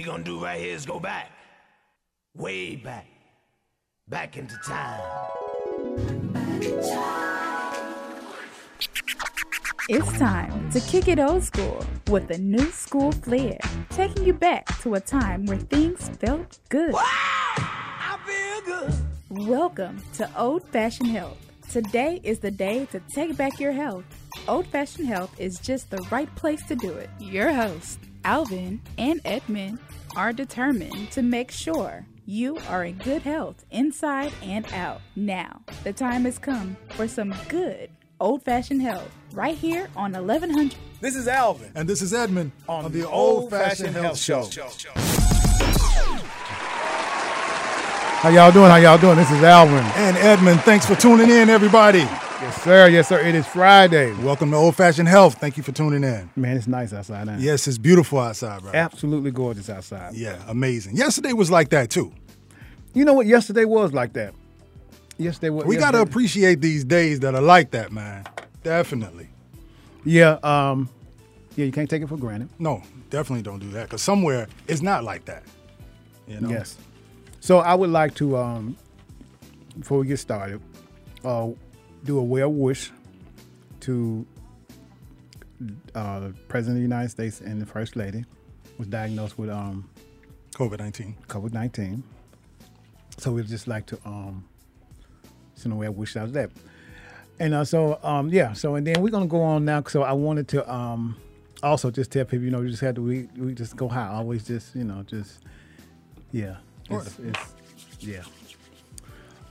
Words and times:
we 0.00 0.06
gonna 0.06 0.24
do 0.24 0.42
right 0.42 0.58
here 0.58 0.74
is 0.74 0.86
go 0.86 0.98
back. 0.98 1.30
Way 2.34 2.76
back. 2.76 3.06
Back 4.08 4.38
into 4.38 4.56
time. 4.66 4.98
It's 9.90 10.18
time 10.18 10.70
to 10.70 10.80
kick 10.80 11.06
it 11.06 11.18
old 11.18 11.44
school 11.44 11.84
with 12.08 12.30
a 12.30 12.38
new 12.38 12.70
school 12.70 13.12
flair, 13.12 13.58
taking 13.90 14.24
you 14.24 14.32
back 14.32 14.64
to 14.80 14.94
a 14.94 15.00
time 15.00 15.44
where 15.44 15.58
things 15.58 16.08
felt 16.18 16.58
good. 16.70 16.94
I 16.96 18.18
feel 18.24 18.78
good. 18.78 19.46
Welcome 19.46 20.02
to 20.14 20.30
Old 20.34 20.62
Fashioned 20.68 21.10
Health. 21.10 21.36
Today 21.70 22.22
is 22.24 22.38
the 22.38 22.50
day 22.50 22.86
to 22.86 23.02
take 23.14 23.36
back 23.36 23.60
your 23.60 23.72
health. 23.72 24.04
Old 24.48 24.66
Fashioned 24.68 25.08
Health 25.08 25.38
is 25.38 25.58
just 25.58 25.90
the 25.90 26.02
right 26.10 26.34
place 26.36 26.64
to 26.68 26.74
do 26.74 26.90
it. 26.90 27.10
Your 27.18 27.52
hosts, 27.52 27.98
Alvin 28.24 28.80
and 28.98 29.20
Edmund, 29.24 29.78
are 30.16 30.32
determined 30.32 31.10
to 31.12 31.22
make 31.22 31.50
sure 31.50 32.06
you 32.26 32.58
are 32.68 32.84
in 32.84 32.98
good 32.98 33.22
health 33.22 33.64
inside 33.70 34.32
and 34.42 34.70
out. 34.72 35.00
Now, 35.16 35.62
the 35.84 35.92
time 35.92 36.24
has 36.24 36.38
come 36.38 36.76
for 36.90 37.06
some 37.06 37.34
good 37.48 37.90
old 38.20 38.42
fashioned 38.42 38.82
health 38.82 39.10
right 39.32 39.56
here 39.56 39.88
on 39.96 40.12
1100. 40.12 40.76
This 41.00 41.16
is 41.16 41.26
Alvin 41.28 41.72
And 41.74 41.88
this 41.88 42.02
is 42.02 42.12
Edmund 42.12 42.52
on, 42.68 42.90
the 42.92 43.08
Old 43.08 43.50
Fashioned 43.50 43.96
Health 43.96 44.18
Show. 44.18 44.48
How 48.20 48.28
y'all 48.28 48.52
doing? 48.52 48.68
How 48.68 48.76
y'all 48.76 48.98
doing? 48.98 49.16
This 49.16 49.30
is 49.30 49.42
Alvin. 49.42 49.82
And 49.96 50.16
Edmund, 50.18 50.60
thanks 50.60 50.84
for 50.84 50.94
tuning 50.94 51.30
in, 51.30 51.48
everybody. 51.48 52.06
Yes, 52.40 52.62
sir. 52.62 52.88
Yes, 52.88 53.08
sir. 53.08 53.20
It 53.20 53.34
is 53.34 53.46
Friday. 53.46 54.14
Welcome 54.24 54.50
to 54.52 54.56
Old 54.56 54.74
Fashioned 54.74 55.08
Health. 55.08 55.34
Thank 55.34 55.58
you 55.58 55.62
for 55.62 55.72
tuning 55.72 56.02
in. 56.02 56.30
Man, 56.36 56.56
it's 56.56 56.66
nice 56.66 56.90
outside 56.90 57.26
now. 57.26 57.36
Yes, 57.38 57.68
it's 57.68 57.76
beautiful 57.76 58.18
outside, 58.18 58.62
bro. 58.62 58.72
Absolutely 58.72 59.30
gorgeous 59.30 59.68
outside. 59.68 60.14
Yeah, 60.14 60.42
amazing. 60.48 60.96
Yesterday 60.96 61.34
was 61.34 61.50
like 61.50 61.68
that 61.68 61.90
too. 61.90 62.14
You 62.94 63.04
know 63.04 63.12
what? 63.12 63.26
Yesterday 63.26 63.66
was 63.66 63.92
like 63.92 64.14
that. 64.14 64.32
Yesterday 65.18 65.50
was. 65.50 65.66
We 65.66 65.76
got 65.76 65.90
to 65.90 66.00
appreciate 66.00 66.62
these 66.62 66.82
days 66.82 67.20
that 67.20 67.34
are 67.34 67.42
like 67.42 67.72
that, 67.72 67.92
man. 67.92 68.24
Definitely. 68.62 69.28
Yeah. 70.06 70.38
Um. 70.42 70.88
Yeah, 71.56 71.66
you 71.66 71.72
can't 71.72 71.90
take 71.90 72.00
it 72.00 72.08
for 72.08 72.16
granted. 72.16 72.48
No, 72.58 72.82
definitely 73.10 73.42
don't 73.42 73.58
do 73.58 73.68
that 73.72 73.82
because 73.82 74.00
somewhere 74.00 74.48
it's 74.66 74.80
not 74.80 75.04
like 75.04 75.26
that. 75.26 75.42
You 76.26 76.40
know? 76.40 76.48
Yes. 76.48 76.78
So 77.40 77.58
I 77.58 77.74
would 77.74 77.90
like 77.90 78.14
to, 78.14 78.36
um, 78.38 78.78
before 79.78 79.98
we 79.98 80.06
get 80.06 80.18
started, 80.18 80.62
uh, 81.22 81.48
do 82.04 82.18
a 82.18 82.22
well 82.22 82.52
wish 82.52 82.90
to 83.80 84.26
uh, 85.94 86.30
President 86.48 86.76
of 86.76 86.76
the 86.76 86.82
United 86.82 87.10
States 87.10 87.40
and 87.40 87.60
the 87.60 87.66
First 87.66 87.96
Lady 87.96 88.24
was 88.78 88.88
diagnosed 88.88 89.38
with 89.38 89.50
um, 89.50 89.88
COVID 90.54 90.78
19. 90.78 91.16
COVID 91.28 91.52
nineteen. 91.52 92.02
So 93.18 93.32
we'd 93.32 93.46
just 93.46 93.68
like 93.68 93.86
to 93.86 93.98
um 94.06 94.44
send 95.54 95.74
a 95.74 95.86
of 95.86 95.96
wish 95.96 96.16
out 96.16 96.24
of 96.24 96.32
that. 96.32 96.50
And 97.38 97.54
uh, 97.54 97.64
so 97.64 97.98
um 98.02 98.28
yeah, 98.30 98.52
so 98.54 98.74
and 98.76 98.86
then 98.86 99.02
we're 99.02 99.10
gonna 99.10 99.26
go 99.26 99.42
on 99.42 99.64
now. 99.64 99.82
So 99.86 100.02
I 100.02 100.12
wanted 100.12 100.48
to 100.48 100.72
um 100.72 101.16
also 101.62 101.90
just 101.90 102.10
tell 102.10 102.24
people, 102.24 102.44
you 102.44 102.50
know, 102.50 102.62
you 102.62 102.70
just 102.70 102.80
had 102.80 102.94
to 102.94 103.02
we 103.02 103.28
we 103.36 103.54
just 103.54 103.76
go 103.76 103.88
high. 103.88 104.08
Always 104.08 104.46
just, 104.46 104.74
you 104.74 104.84
know, 104.84 105.02
just 105.06 105.40
yeah. 106.32 106.56
It's, 106.88 107.18
it's 107.18 107.54
yeah. 108.00 108.22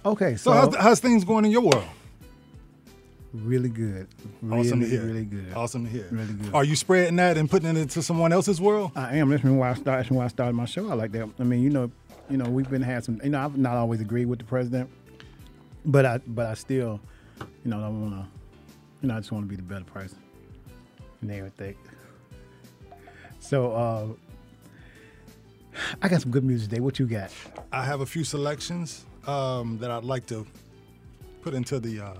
Okay, 0.06 0.36
So, 0.36 0.52
so, 0.52 0.53
how's, 0.53 0.75
how's 0.75 1.00
things 1.00 1.23
going 1.23 1.45
in 1.45 1.52
your 1.52 1.61
world? 1.61 1.86
Really 3.33 3.69
good. 3.69 4.08
Really, 4.41 4.67
awesome 4.67 4.80
to 4.81 4.88
hear. 4.88 5.03
really 5.03 5.25
good. 5.25 5.53
Awesome 5.55 5.85
to 5.85 5.91
hear. 5.91 6.08
Really 6.11 6.33
good. 6.33 6.53
Are 6.53 6.63
you 6.63 6.75
spreading 6.75 7.16
that 7.17 7.38
and 7.38 7.49
putting 7.49 7.69
it 7.69 7.77
into 7.77 8.02
someone 8.02 8.31
else's 8.31 8.59
world? 8.59 8.91
I 8.95 9.17
am. 9.17 9.30
That's 9.30 9.44
why 9.44 9.69
I 9.69 9.73
started. 9.73 10.11
Why 10.11 10.25
I 10.25 10.27
started 10.27 10.53
my 10.53 10.66
show. 10.66 10.89
I 10.89 10.94
like 10.94 11.11
that. 11.13 11.30
I 11.39 11.44
mean, 11.44 11.61
you 11.61 11.69
know, 11.69 11.91
you 12.30 12.38
know, 12.38 12.50
we've 12.50 12.69
been 12.69 12.81
had 12.81 13.03
some. 13.03 13.19
You 13.23 13.30
know, 13.30 13.39
I've 13.39 13.57
not 13.57 13.75
always 13.75 14.02
agreed 14.02 14.25
with 14.25 14.39
the 14.39 14.45
president, 14.45 14.89
but 15.85 16.05
I, 16.05 16.17
but 16.27 16.47
I 16.47 16.53
still, 16.53 17.00
you 17.39 17.72
know, 17.72 17.83
I 17.83 17.89
want 17.89 18.13
to, 18.13 18.28
you 19.01 19.07
know, 19.07 19.16
I 19.16 19.19
just 19.19 19.31
want 19.31 19.45
to 19.45 19.50
be 19.50 19.56
the 19.56 19.62
better 19.62 19.85
person 19.85 20.18
and 21.22 21.31
everything. 21.31 21.75
So, 23.39 23.72
uh, 23.72 24.07
I 26.01 26.09
got 26.09 26.22
some 26.22 26.31
good 26.31 26.44
music 26.44 26.69
today. 26.69 26.81
What 26.81 27.00
you 27.00 27.07
got? 27.07 27.31
I 27.72 27.85
have 27.85 28.01
a 28.01 28.06
few 28.06 28.23
selections 28.23 29.06
um, 29.28 29.78
that 29.79 29.91
I'd 29.91 30.03
like 30.03 30.25
to 30.28 30.45
put 31.41 31.53
into 31.53 31.79
the 31.79 32.06
uh, 32.06 32.13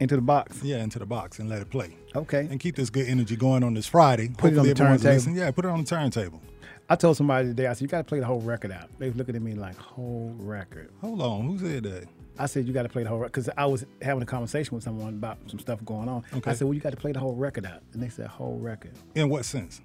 Into 0.00 0.16
the 0.16 0.22
box. 0.22 0.62
yeah 0.62 0.82
into 0.82 0.98
the 0.98 1.06
box 1.06 1.38
and 1.38 1.48
let 1.48 1.60
it 1.60 1.70
play 1.70 1.96
Okay. 2.16 2.48
and 2.50 2.58
keep 2.58 2.74
this 2.76 2.90
good 2.90 3.06
energy 3.06 3.36
going 3.36 3.62
on 3.62 3.74
this 3.74 3.86
Friday. 3.86 4.30
Put 4.36 4.52
it 4.54 4.58
on 4.58 4.66
the 4.66 4.74
turntable. 4.74 5.12
listening. 5.12 5.36
Yeah, 5.36 5.50
put 5.50 5.64
it 5.64 5.68
on 5.70 5.80
the 5.80 5.86
turntable. 5.86 6.40
I 6.88 6.96
told 6.96 7.16
somebody 7.16 7.48
today. 7.48 7.66
I 7.68 7.72
said 7.74 7.82
you 7.82 7.88
got 7.88 7.98
to 7.98 8.04
play 8.04 8.18
the 8.18 8.26
whole 8.26 8.40
record 8.40 8.72
out. 8.72 8.88
They 8.98 9.06
was 9.06 9.16
looking 9.16 9.36
at 9.36 9.42
me 9.42 9.54
like 9.54 9.76
whole 9.76 10.34
record. 10.38 10.90
Hold 11.02 11.22
on, 11.22 11.42
who 11.46 11.58
said 11.58 11.84
that? 11.84 12.08
I 12.38 12.46
said 12.46 12.66
you 12.66 12.72
got 12.72 12.82
to 12.84 12.88
play 12.88 13.02
the 13.04 13.08
whole 13.10 13.18
record 13.18 13.32
because 13.32 13.50
I 13.56 13.66
was 13.66 13.84
having 14.02 14.22
a 14.22 14.26
conversation 14.26 14.74
with 14.74 14.82
someone 14.82 15.10
about 15.10 15.38
some 15.46 15.58
stuff 15.60 15.84
going 15.84 16.08
on. 16.08 16.24
Okay. 16.34 16.50
I 16.50 16.54
said, 16.54 16.64
well, 16.64 16.74
you 16.74 16.80
got 16.80 16.90
to 16.90 16.96
play 16.96 17.12
the 17.12 17.20
whole 17.20 17.34
record 17.36 17.66
out, 17.66 17.82
and 17.92 18.02
they 18.02 18.08
said 18.08 18.26
whole 18.28 18.58
record. 18.58 18.92
In 19.14 19.28
what 19.28 19.44
sense? 19.44 19.82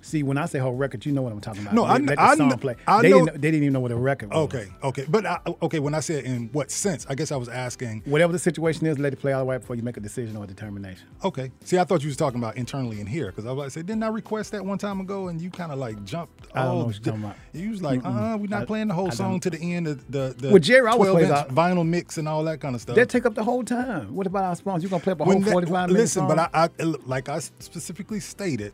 See, 0.00 0.22
when 0.22 0.38
I 0.38 0.46
say 0.46 0.58
whole 0.60 0.74
record, 0.74 1.04
you 1.04 1.12
know 1.12 1.22
what 1.22 1.32
I'm 1.32 1.40
talking 1.40 1.62
about. 1.62 1.74
No, 1.74 1.84
I 1.84 1.98
Let 1.98 2.06
the 2.16 2.20
I 2.22 2.34
song 2.36 2.56
play. 2.58 2.76
I 2.86 3.02
they 3.02 3.10
know- 3.10 3.24
didn't. 3.26 3.40
They 3.42 3.50
didn't 3.50 3.64
even 3.64 3.72
know 3.72 3.80
what 3.80 3.90
a 3.90 3.96
record 3.96 4.30
was. 4.30 4.38
Okay, 4.44 4.68
okay, 4.82 5.04
but 5.08 5.26
I, 5.26 5.38
okay. 5.62 5.80
When 5.80 5.92
I 5.94 6.00
said 6.00 6.24
in 6.24 6.48
what 6.52 6.70
sense, 6.70 7.04
I 7.10 7.14
guess 7.14 7.32
I 7.32 7.36
was 7.36 7.48
asking. 7.48 8.02
Whatever 8.06 8.32
the 8.32 8.38
situation 8.38 8.86
is, 8.86 8.98
let 8.98 9.12
it 9.12 9.16
play 9.16 9.32
all 9.32 9.40
the 9.40 9.46
way 9.46 9.58
before 9.58 9.76
you 9.76 9.82
make 9.82 9.96
a 9.96 10.00
decision 10.00 10.36
or 10.36 10.44
a 10.44 10.46
determination. 10.46 11.06
Okay, 11.24 11.50
see, 11.64 11.78
I 11.78 11.84
thought 11.84 12.02
you 12.02 12.08
was 12.08 12.16
talking 12.16 12.38
about 12.38 12.56
internally 12.56 13.00
in 13.00 13.06
here 13.06 13.26
because 13.26 13.44
I 13.44 13.50
was 13.52 13.64
to 13.74 13.80
say, 13.80 13.82
didn't 13.82 14.02
I 14.04 14.08
request 14.08 14.52
that 14.52 14.64
one 14.64 14.78
time 14.78 15.00
ago 15.00 15.28
and 15.28 15.40
you 15.42 15.50
kind 15.50 15.72
of 15.72 15.78
like 15.78 16.02
jumped? 16.04 16.46
I 16.54 16.62
don't 16.64 16.78
know 16.78 16.84
what 16.86 16.94
you're 16.94 17.02
talking 17.04 17.24
about. 17.24 17.36
You 17.52 17.70
was 17.70 17.82
like, 17.82 18.00
uh, 18.04 18.38
we're 18.40 18.46
not 18.46 18.66
playing 18.68 18.88
the 18.88 18.94
whole 18.94 19.10
song 19.10 19.40
to 19.40 19.50
the 19.50 19.58
end 19.58 19.88
of 19.88 20.10
the 20.10 20.34
the 20.38 20.50
Well, 20.50 20.58
Jerry 20.60 20.86
always 20.88 21.10
12 21.10 21.18
plays 21.18 21.30
out- 21.30 21.48
vinyl 21.54 21.86
mix 21.86 22.18
and 22.18 22.28
all 22.28 22.44
that 22.44 22.60
kind 22.60 22.74
of 22.76 22.80
stuff. 22.80 22.94
That 22.96 23.08
take 23.08 23.26
up 23.26 23.34
the 23.34 23.44
whole 23.44 23.64
time. 23.64 24.14
What 24.14 24.26
about 24.28 24.44
our 24.44 24.54
sponsors? 24.56 24.84
You 24.84 24.88
gonna 24.90 25.02
play 25.02 25.12
up 25.12 25.20
a 25.20 25.24
whole 25.24 25.34
When 25.34 25.42
that- 25.42 25.50
45 25.52 25.88
minutes? 25.90 26.16
Listen, 26.16 26.28
but 26.28 26.38
I, 26.38 26.48
I 26.54 26.68
like 27.04 27.28
I 27.28 27.40
specifically 27.40 28.20
stated, 28.20 28.72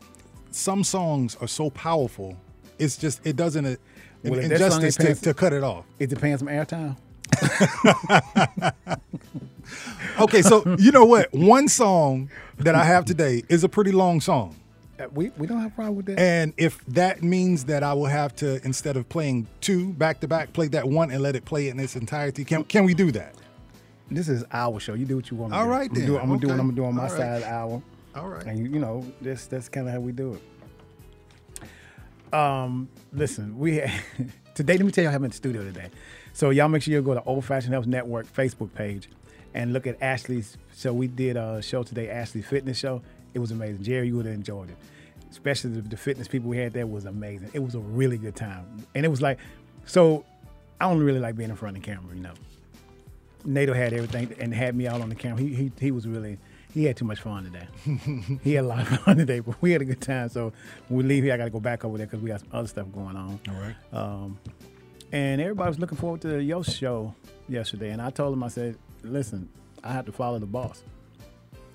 some 0.55 0.85
songs 0.85 1.37
are 1.41 1.49
so 1.49 1.71
powerful. 1.71 2.37
It's 2.79 2.97
just 2.97 3.27
it 3.27 3.37
doesn't 3.37 3.65
uh, 3.67 3.77
Well, 4.23 4.39
an 4.39 4.49
that 4.51 4.59
song 4.59 4.83
injustice 4.83 4.97
to, 4.97 5.15
to 5.27 5.35
cut 5.35 5.53
it 5.53 5.63
off. 5.65 5.85
it 5.99 6.21
paying 6.21 6.39
some 6.39 6.49
airtime? 6.49 6.97
Okay, 10.21 10.43
so 10.43 10.63
you 10.79 10.93
know 10.93 11.05
what? 11.05 11.33
One 11.33 11.69
song 11.69 12.31
that 12.59 12.75
I 12.75 12.85
have 12.85 13.05
today 13.05 13.43
is 13.49 13.65
a 13.65 13.69
pretty 13.69 13.91
long 13.91 14.21
song. 14.21 14.55
Uh, 15.01 15.07
We 15.13 15.31
we 15.39 15.47
don't 15.47 15.61
have 15.61 15.73
a 15.73 15.75
problem 15.75 15.97
with 15.97 16.07
that. 16.07 16.19
And 16.21 16.53
if 16.57 16.85
that 16.87 17.23
means 17.23 17.65
that 17.65 17.83
I 17.83 17.95
will 17.95 18.07
have 18.07 18.37
to, 18.37 18.65
instead 18.65 18.97
of 18.97 19.09
playing 19.09 19.49
two 19.61 19.93
back 19.95 20.21
to 20.21 20.29
back, 20.29 20.53
play 20.53 20.69
that 20.69 20.87
one 20.87 21.11
and 21.11 21.21
let 21.23 21.35
it 21.35 21.45
play 21.45 21.69
in 21.69 21.81
its 21.81 21.97
entirety, 21.97 22.45
can 22.45 22.63
can 22.65 22.85
we 22.85 22.95
do 22.95 23.11
that? 23.13 23.35
This 24.11 24.29
is 24.29 24.45
our 24.53 24.79
show. 24.79 24.95
You 24.95 25.07
do 25.07 25.17
what 25.17 25.31
you 25.31 25.37
want 25.37 25.53
All 25.55 25.65
do. 25.65 25.71
right 25.71 25.91
I'm 25.91 25.95
then. 25.97 26.17
I'm 26.17 26.29
gonna 26.29 26.39
do 26.41 26.49
what 26.49 26.61
I'm 26.61 26.67
gonna 26.67 26.73
do 26.77 26.85
on 26.85 26.95
my 26.95 27.03
right. 27.05 27.11
side 27.11 27.37
of 27.37 27.41
the 27.41 27.49
hour. 27.51 27.83
All 28.15 28.29
right. 28.29 28.45
And 28.47 28.73
you, 28.73 28.79
know, 28.79 29.05
that's 29.21 29.47
that's 29.47 29.69
kind 29.69 29.89
of 29.89 29.93
how 29.93 30.01
we 30.01 30.13
do 30.13 30.39
it. 31.61 32.35
Um, 32.35 32.89
listen, 33.13 33.59
we 33.59 33.83
today. 34.55 34.77
Let 34.77 34.87
me 34.87 34.93
tell 34.93 35.05
you, 35.05 35.11
I'm 35.11 35.25
in 35.25 35.31
the 35.31 35.37
studio 35.37 35.63
today. 35.65 35.91
So 36.33 36.51
y'all 36.51 36.69
make 36.69 36.83
sure 36.83 36.93
you 36.93 37.03
go 37.03 37.15
to 37.15 37.23
Old 37.25 37.45
Fashioned 37.45 37.73
Health 37.73 37.87
Network 37.87 38.33
Facebook 38.33 38.73
page 38.75 39.09
and 39.55 39.73
look 39.73 39.87
at 39.87 40.01
Ashley's. 40.03 40.57
So 40.73 40.93
we 40.93 41.07
did 41.07 41.37
a 41.37 41.63
show 41.63 41.83
today, 41.83 42.09
Ashley's 42.09 42.47
Fitness 42.47 42.79
Show. 42.79 43.03
It 43.35 43.39
was 43.39 43.51
amazing. 43.51 43.83
Jerry, 43.83 44.09
you 44.09 44.17
would 44.17 44.27
have 44.27 44.35
enjoyed 44.35 44.71
it. 44.71 44.77
Especially 45.31 45.71
the, 45.71 45.83
the 45.83 45.97
fitness 45.97 46.29
people 46.29 46.49
we 46.49 46.59
had 46.59 46.73
there 46.73 46.87
was 46.87 47.07
amazing. 47.07 47.51
It 47.53 47.59
was 47.61 47.75
a 47.75 47.81
really 47.81 48.19
good 48.19 48.37
time, 48.37 48.87
and 48.95 49.05
it 49.05 49.09
was 49.09 49.21
like, 49.21 49.39
so 49.85 50.25
I 50.81 50.89
don't 50.89 51.01
really 51.01 51.19
like 51.19 51.37
being 51.37 51.51
in 51.51 51.57
front 51.57 51.77
of 51.77 51.83
the 51.83 51.87
camera, 51.87 52.15
you 52.15 52.23
know. 52.23 52.35
Nato 53.45 53.75
had 53.75 53.93
everything 53.93 54.35
and 54.39 54.55
had 54.55 54.77
me 54.77 54.87
out 54.87 55.01
on 55.01 55.09
the 55.09 55.15
camera. 55.15 55.41
He 55.41 55.55
he, 55.55 55.73
he 55.81 55.91
was 55.91 56.07
really 56.07 56.39
he 56.75 56.85
had 56.85 56.97
too 56.97 57.05
much 57.05 57.21
fun 57.21 57.45
today. 57.45 57.69
he 58.43 58.55
had 58.55 58.65
a 58.65 58.67
lot 58.67 58.81
of 58.81 58.89
fun 59.05 59.17
today, 59.17 59.39
but 59.39 59.55
we 59.62 59.71
had 59.71 59.81
a 59.81 59.85
good 59.85 60.01
time. 60.01 60.29
So 60.29 60.53
when 60.89 60.99
we 60.99 61.05
leave 61.05 61.23
here, 61.23 61.33
I 61.33 61.37
got 61.37 61.45
to 61.45 61.51
go 61.51 61.61
back 61.61 61.85
over 61.85 61.97
there 61.97 62.07
because 62.07 62.21
we 62.21 62.29
got 62.29 62.41
some 62.41 62.49
other 62.53 62.67
stuff 62.67 62.87
going 62.93 63.17
on. 63.17 63.39
All 63.49 63.55
right. 63.55 63.77
Um, 63.93 64.38
and 65.12 65.41
everybody 65.41 65.69
was 65.69 65.79
looking 65.79 65.97
forward 65.97 66.21
to 66.23 66.43
your 66.43 66.65
show 66.65 67.15
yesterday. 67.49 67.91
And 67.91 68.03
I 68.03 68.11
told 68.11 68.32
them, 68.32 68.43
I 68.43 68.49
said, 68.49 68.76
listen, 69.05 69.49
I 69.85 69.93
have 69.93 70.05
to 70.06 70.12
follow 70.12 70.41
the 70.41 70.47
boss. 70.47 70.82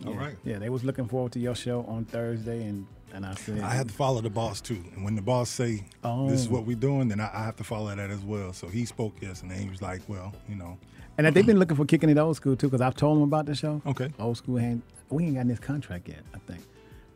All 0.06 0.14
yeah. 0.14 0.20
right. 0.20 0.36
Yeah, 0.44 0.60
they 0.60 0.70
was 0.70 0.84
looking 0.84 1.08
forward 1.08 1.32
to 1.34 1.40
your 1.40 1.56
show 1.56 1.86
on 1.88 2.04
Thursday, 2.04 2.64
and 2.64 2.86
and 3.14 3.26
I 3.26 3.34
said, 3.36 3.62
I 3.62 3.72
have 3.74 3.88
to 3.88 3.94
follow 3.94 4.22
the 4.22 4.30
boss 4.30 4.62
too. 4.62 4.84
And 4.96 5.04
when 5.04 5.16
the 5.16 5.22
boss 5.22 5.50
say 5.50 5.84
oh. 6.04 6.30
this 6.30 6.42
is 6.42 6.48
Oh. 6.48 6.52
what 6.52 6.66
we're 6.66 6.76
doing, 6.78 7.08
then 7.10 7.20
I, 7.20 7.30
I 7.34 7.44
have 7.44 7.56
to 7.58 7.64
follow 7.64 7.96
that 7.96 8.10
as 8.10 8.22
well. 8.22 8.54
So 8.54 8.68
he 8.68 8.86
spoke 8.86 9.14
yes, 9.22 9.42
yesterday. 9.42 9.64
He 9.64 9.70
was 9.70 9.82
like, 9.82 10.02
well, 10.08 10.34
you 10.48 10.56
know, 10.56 10.78
and 11.18 11.28
they've 11.36 11.46
been 11.46 11.60
looking 11.60 11.76
for 11.76 11.86
kicking 11.86 12.10
it 12.10 12.18
old 12.18 12.36
school 12.38 12.56
too, 12.56 12.68
because 12.68 12.82
I've 12.82 12.96
told 12.96 13.18
them 13.18 13.24
about 13.24 13.46
the 13.46 13.56
show. 13.56 13.82
Okay. 13.86 14.10
Old 14.20 14.38
school 14.38 14.60
ain't 14.60 14.84
we 15.10 15.26
ain't 15.26 15.36
got 15.36 15.48
this 15.48 15.60
contract 15.60 16.08
yet, 16.08 16.22
I 16.34 16.38
think. 16.40 16.62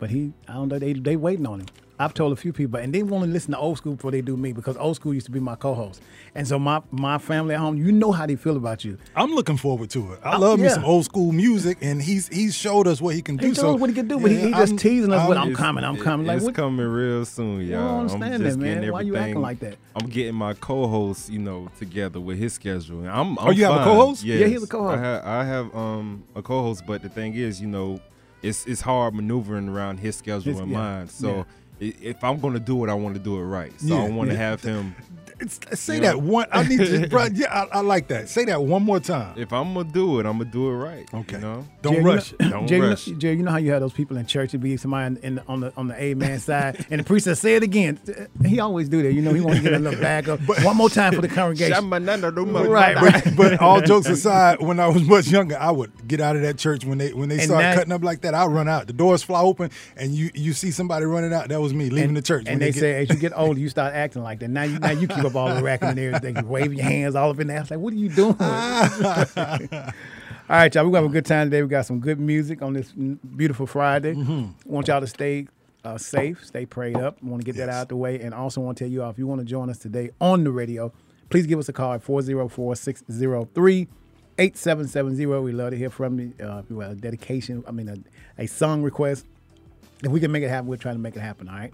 But 0.03 0.09
he, 0.09 0.33
I 0.49 0.55
don't 0.55 0.67
know, 0.67 0.79
they 0.79 0.91
they 0.91 1.15
waiting 1.15 1.47
on 1.47 1.61
him. 1.61 1.67
I've 1.97 2.13
told 2.13 2.33
a 2.33 2.35
few 2.35 2.51
people, 2.51 2.77
and 2.79 2.91
they 2.93 3.03
want 3.03 3.23
to 3.23 3.29
listen 3.31 3.51
to 3.51 3.57
old 3.57 3.77
school 3.77 3.93
before 3.95 4.11
they 4.11 4.19
do 4.21 4.35
me 4.35 4.51
because 4.51 4.75
old 4.75 4.97
school 4.97 5.13
used 5.13 5.27
to 5.27 5.31
be 5.31 5.39
my 5.39 5.55
co-host, 5.55 6.01
and 6.35 6.45
so 6.45 6.59
my 6.59 6.81
my 6.91 7.17
family 7.19 7.53
at 7.55 7.61
home, 7.61 7.77
you 7.77 7.89
know 7.93 8.11
how 8.11 8.25
they 8.25 8.35
feel 8.35 8.57
about 8.57 8.83
you. 8.83 8.97
I'm 9.15 9.31
looking 9.31 9.55
forward 9.55 9.89
to 9.91 10.11
it. 10.11 10.19
I 10.25 10.35
love 10.35 10.59
me 10.59 10.65
yeah. 10.65 10.73
some 10.73 10.83
old 10.83 11.05
school 11.05 11.31
music, 11.31 11.77
and 11.81 12.01
he's 12.01 12.27
he's 12.27 12.53
showed 12.53 12.85
us 12.87 12.99
what 12.99 13.15
he 13.15 13.21
can 13.21 13.37
do. 13.37 13.47
He 13.47 13.53
so 13.53 13.61
told 13.61 13.75
us 13.75 13.79
what 13.81 13.89
he 13.91 13.95
can 13.95 14.09
do, 14.09 14.19
but 14.19 14.31
he, 14.31 14.39
he 14.41 14.49
just 14.49 14.73
I'm- 14.73 14.77
teasing 14.77 15.13
us 15.13 15.29
with 15.29 15.37
I'm- 15.37 15.49
"I'm 15.49 15.55
coming, 15.55 15.83
I'm 15.85 15.95
coming." 15.97 16.27
Like 16.27 16.37
it's 16.37 16.45
what? 16.47 16.55
coming 16.55 16.85
real 16.85 17.23
soon, 17.23 17.61
y'all. 17.61 17.79
don't 17.79 17.87
I'm 17.87 17.99
understand 18.23 18.43
just 18.43 18.57
that, 18.59 18.61
man. 18.65 18.75
getting 18.79 18.91
Why 18.91 19.01
you 19.01 19.15
acting 19.15 19.21
everything- 19.21 19.41
like 19.41 19.59
that? 19.59 19.77
I'm 19.95 20.09
getting 20.09 20.35
my 20.35 20.53
co-host, 20.55 21.29
you 21.29 21.39
know, 21.39 21.69
together 21.79 22.19
with 22.19 22.37
his 22.37 22.51
schedule. 22.53 22.99
And 23.01 23.09
I'm, 23.09 23.37
I'm 23.39 23.47
Oh, 23.47 23.51
you 23.51 23.63
have 23.65 23.79
a 23.79 23.83
co-host? 23.85 24.23
Yes. 24.25 24.39
Yeah, 24.41 24.47
he's 24.47 24.63
a 24.63 24.67
co-host. 24.67 24.97
I 24.97 25.01
have, 25.01 25.25
I 25.25 25.43
have 25.45 25.75
um 25.75 26.23
a 26.35 26.41
co-host, 26.41 26.83
but 26.85 27.01
the 27.03 27.09
thing 27.09 27.35
is, 27.35 27.61
you 27.61 27.67
know, 27.67 28.01
it's 28.43 28.65
it's 28.67 28.81
hard 28.81 29.15
maneuvering 29.15 29.69
around 29.69 29.97
his 29.97 30.15
schedule 30.15 30.51
His- 30.51 30.59
and 30.59 30.71
yeah, 30.71 30.77
mine. 30.77 31.07
So. 31.07 31.37
yeah. 31.37 31.43
If 31.79 32.23
I'm 32.23 32.39
gonna 32.39 32.59
do 32.59 32.85
it, 32.85 32.89
I 32.89 32.93
want 32.93 33.15
to 33.15 33.19
do 33.19 33.37
it 33.37 33.43
right. 33.43 33.73
So 33.81 33.97
I 33.97 34.07
want 34.09 34.29
to 34.29 34.35
yeah. 34.35 34.41
have 34.41 34.61
him. 34.61 34.95
It's, 35.43 35.59
say 35.79 35.95
You 35.95 36.01
that 36.01 36.13
know? 36.17 36.19
one. 36.19 36.47
I 36.51 36.63
need 36.63 36.79
to, 36.79 37.07
bro. 37.09 37.25
Yeah, 37.33 37.53
I, 37.71 37.77
I 37.77 37.81
like 37.81 38.07
that. 38.07 38.29
Say 38.29 38.45
that 38.45 38.63
one 38.63 38.83
more 38.83 38.99
time. 38.99 39.33
If 39.37 39.51
I'm 39.53 39.73
gonna 39.73 39.89
do 39.91 40.19
it, 40.19 40.25
I'm 40.25 40.37
gonna 40.37 40.45
do 40.49 40.69
it 40.69 40.73
right. 40.75 41.07
Okay. 41.13 41.35
You 41.35 41.41
know? 41.41 41.65
Don't 41.81 41.93
Jerry, 41.95 42.03
rush. 42.05 42.31
You 42.31 42.37
know, 42.39 42.49
Don't 42.51 42.67
Jerry, 42.67 42.77
you 42.79 42.83
know- 42.85 42.89
rush. 42.91 43.05
Jerry, 43.05 43.35
you 43.37 43.43
know 43.43 43.51
how 43.51 43.57
you 43.57 43.71
have 43.71 43.81
those 43.81 43.93
people 43.93 44.17
in 44.17 44.25
church 44.25 44.51
to 44.51 44.57
be 44.57 44.77
somebody 44.77 45.15
in, 45.17 45.23
in 45.23 45.35
the, 45.35 45.43
on 45.47 45.59
the 45.59 45.73
on 45.77 45.87
the 45.87 46.01
amen 46.01 46.39
side, 46.49 46.85
and 46.89 46.99
the 46.99 47.03
priest 47.03 47.25
says, 47.25 47.39
"Say 47.39 47.55
it 47.55 47.63
again." 47.63 47.99
Uh, 48.07 48.47
he 48.47 48.59
always 48.59 48.89
do 48.89 49.01
that. 49.03 49.13
You 49.13 49.21
know, 49.21 49.33
he 49.33 49.41
want 49.41 49.57
to 49.57 49.61
get 49.61 49.73
a 49.73 49.79
little 49.79 49.99
back 49.99 50.27
up. 50.27 50.39
But, 50.47 50.63
One 50.63 50.77
more 50.77 50.89
time 50.89 51.13
for 51.13 51.21
the 51.21 51.27
congregation. 51.27 51.73
Right, 52.69 52.95
but, 52.99 53.35
but 53.35 53.59
all 53.59 53.81
jokes 53.81 54.07
aside, 54.07 54.61
when 54.61 54.79
I 54.79 54.87
was 54.87 55.03
much 55.03 55.27
younger, 55.27 55.57
I 55.57 55.71
would 55.71 56.07
get 56.07 56.19
out 56.21 56.35
of 56.35 56.41
that 56.43 56.57
church 56.57 56.85
when 56.85 56.97
they 56.97 57.13
when 57.13 57.29
they 57.29 57.35
And 57.35 57.43
started 57.45 57.63
that- 57.65 57.75
cutting 57.77 57.93
up 57.93 58.03
like 58.03 58.21
that. 58.21 58.33
I 58.33 58.45
run 58.45 58.67
out. 58.67 58.87
The 58.87 58.93
doors 58.93 59.23
fly 59.23 59.41
open, 59.41 59.71
and 59.95 60.11
you 60.13 60.31
you 60.33 60.53
see 60.53 60.71
somebody 60.71 61.05
running 61.05 61.33
out. 61.33 61.49
That 61.49 61.61
was 61.61 61.73
me 61.73 61.89
leaving 61.89 62.09
and, 62.09 62.17
the 62.17 62.21
church. 62.21 62.45
And 62.47 62.59
when 62.59 62.59
they, 62.59 62.71
get- 62.71 62.79
say 62.79 63.01
as 63.03 63.09
you 63.09 63.15
get 63.15 63.33
older, 63.35 63.59
you 63.59 63.69
start 63.69 63.93
acting 63.93 64.23
like 64.23 64.39
that. 64.39 64.49
Now 64.49 64.63
you 64.63 64.79
now 64.79 64.91
you 64.91 65.07
keep 65.07 65.23
up 65.23 65.32
all 65.35 65.53
the 65.53 65.61
racking 65.63 65.89
and 65.89 65.99
everything. 65.99 66.37
You 66.37 66.45
waving 66.45 66.77
your 66.77 66.87
hands 66.87 67.15
all 67.15 67.29
up 67.31 67.39
in 67.39 67.47
there. 67.47 67.57
I 67.57 67.61
was 67.61 67.71
like, 67.71 67.79
what 67.79 67.93
are 67.93 67.97
you 67.97 68.09
doing? 68.09 68.35
all 68.39 68.49
right, 70.49 70.73
y'all. 70.73 70.85
We're 70.85 70.91
gonna 70.91 70.97
have 70.97 71.05
a 71.05 71.09
good 71.09 71.25
time 71.25 71.47
today. 71.47 71.61
We 71.61 71.67
got 71.69 71.85
some 71.85 71.99
good 71.99 72.19
music 72.19 72.61
on 72.61 72.73
this 72.73 72.91
beautiful 72.91 73.67
Friday. 73.67 74.15
Mm-hmm. 74.15 74.69
Want 74.71 74.87
y'all 74.87 75.01
to 75.01 75.07
stay 75.07 75.47
uh, 75.83 75.97
safe, 75.97 76.45
stay 76.45 76.65
prayed 76.65 76.97
up. 76.97 77.21
Want 77.21 77.41
to 77.41 77.45
get 77.45 77.57
that 77.57 77.67
Yes. 77.67 77.75
out 77.75 77.89
the 77.89 77.95
way, 77.95 78.19
and 78.21 78.33
also 78.33 78.61
want 78.61 78.77
to 78.77 78.83
tell 78.83 78.91
you 78.91 79.03
all 79.03 79.09
if 79.09 79.17
you 79.17 79.27
want 79.27 79.39
to 79.41 79.45
join 79.45 79.69
us 79.69 79.77
today 79.77 80.11
on 80.21 80.43
the 80.43 80.51
radio, 80.51 80.91
please 81.29 81.47
give 81.47 81.59
us 81.59 81.67
a 81.69 81.73
call 81.73 81.93
at 81.93 82.03
404-603 82.05 83.87
8770. 84.37 85.25
We 85.25 85.51
love 85.51 85.71
to 85.71 85.77
hear 85.77 85.89
from 85.89 86.19
you. 86.19 86.33
Uh, 86.41 86.59
if 86.59 86.69
you 86.69 86.79
have 86.79 86.91
a 86.91 86.95
dedication, 86.95 87.63
I 87.67 87.71
mean 87.71 87.89
a, 87.89 87.97
a 88.41 88.47
song 88.47 88.81
request 88.81 89.25
if 90.03 90.11
we 90.11 90.19
can 90.19 90.31
make 90.31 90.43
it 90.43 90.49
happen, 90.49 90.67
we'll 90.67 90.77
try 90.77 90.91
to 90.91 90.99
make 90.99 91.15
it 91.15 91.21
happen. 91.21 91.47
All 91.47 91.55
right. 91.55 91.73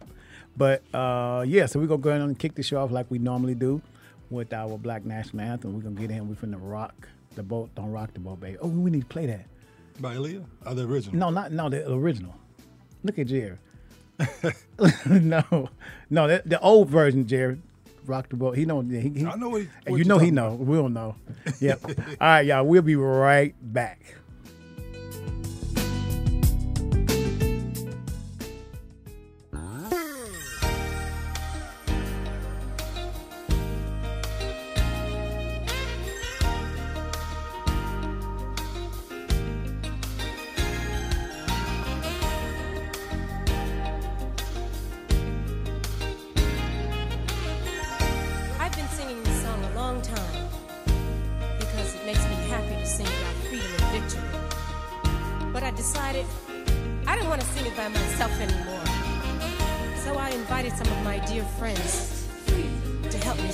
But 0.59 0.83
uh, 0.93 1.45
yeah, 1.47 1.67
so 1.67 1.79
we're 1.79 1.87
gonna 1.87 2.01
go 2.01 2.09
ahead 2.09 2.21
and 2.21 2.37
kick 2.37 2.53
the 2.55 2.63
show 2.63 2.81
off 2.83 2.91
like 2.91 3.09
we 3.09 3.17
normally 3.17 3.55
do 3.55 3.81
with 4.29 4.51
our 4.51 4.77
black 4.77 5.05
national 5.05 5.45
anthem. 5.45 5.73
We're 5.73 5.83
gonna 5.83 5.95
get 5.95 6.11
in. 6.11 6.27
We're 6.27 6.35
finna 6.35 6.59
rock 6.59 7.07
the 7.35 7.43
boat. 7.43 7.73
Don't 7.75 7.91
rock 7.93 8.13
the 8.13 8.19
boat, 8.19 8.41
baby. 8.41 8.57
Oh, 8.61 8.67
we 8.67 8.91
need 8.91 9.03
to 9.03 9.07
play 9.07 9.25
that. 9.25 9.45
by 10.01 10.15
Aaliyah, 10.15 10.43
or 10.65 10.75
the 10.75 10.83
original. 10.83 11.15
No, 11.15 11.29
not 11.29 11.53
no 11.53 11.69
the 11.69 11.89
original. 11.89 12.35
Look 13.05 13.17
at 13.17 13.27
Jerry. 13.27 13.57
no, 15.09 15.69
no, 16.09 16.27
the, 16.27 16.43
the 16.45 16.59
old 16.59 16.89
version, 16.89 17.25
Jerry. 17.25 17.57
Rock 18.05 18.27
the 18.27 18.35
boat. 18.35 18.57
He 18.57 18.65
know. 18.65 18.81
He, 18.81 18.99
he, 18.99 19.25
I 19.25 19.35
know 19.35 19.47
what 19.47 19.65
what 19.87 19.97
you 19.97 20.03
know 20.03 20.17
he 20.17 20.29
know. 20.29 20.55
We'll 20.55 20.89
know. 20.89 21.15
Yep. 21.61 21.85
All 21.87 21.93
right, 22.19 22.45
y'all. 22.45 22.65
We'll 22.65 22.81
be 22.81 22.97
right 22.97 23.55
back. 23.61 24.18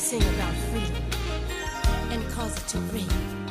Sing 0.06 0.22
about 0.36 0.54
freedom 0.70 1.04
and 2.12 2.30
cause 2.30 2.56
it 2.56 2.68
to 2.68 2.78
ring. 2.94 3.45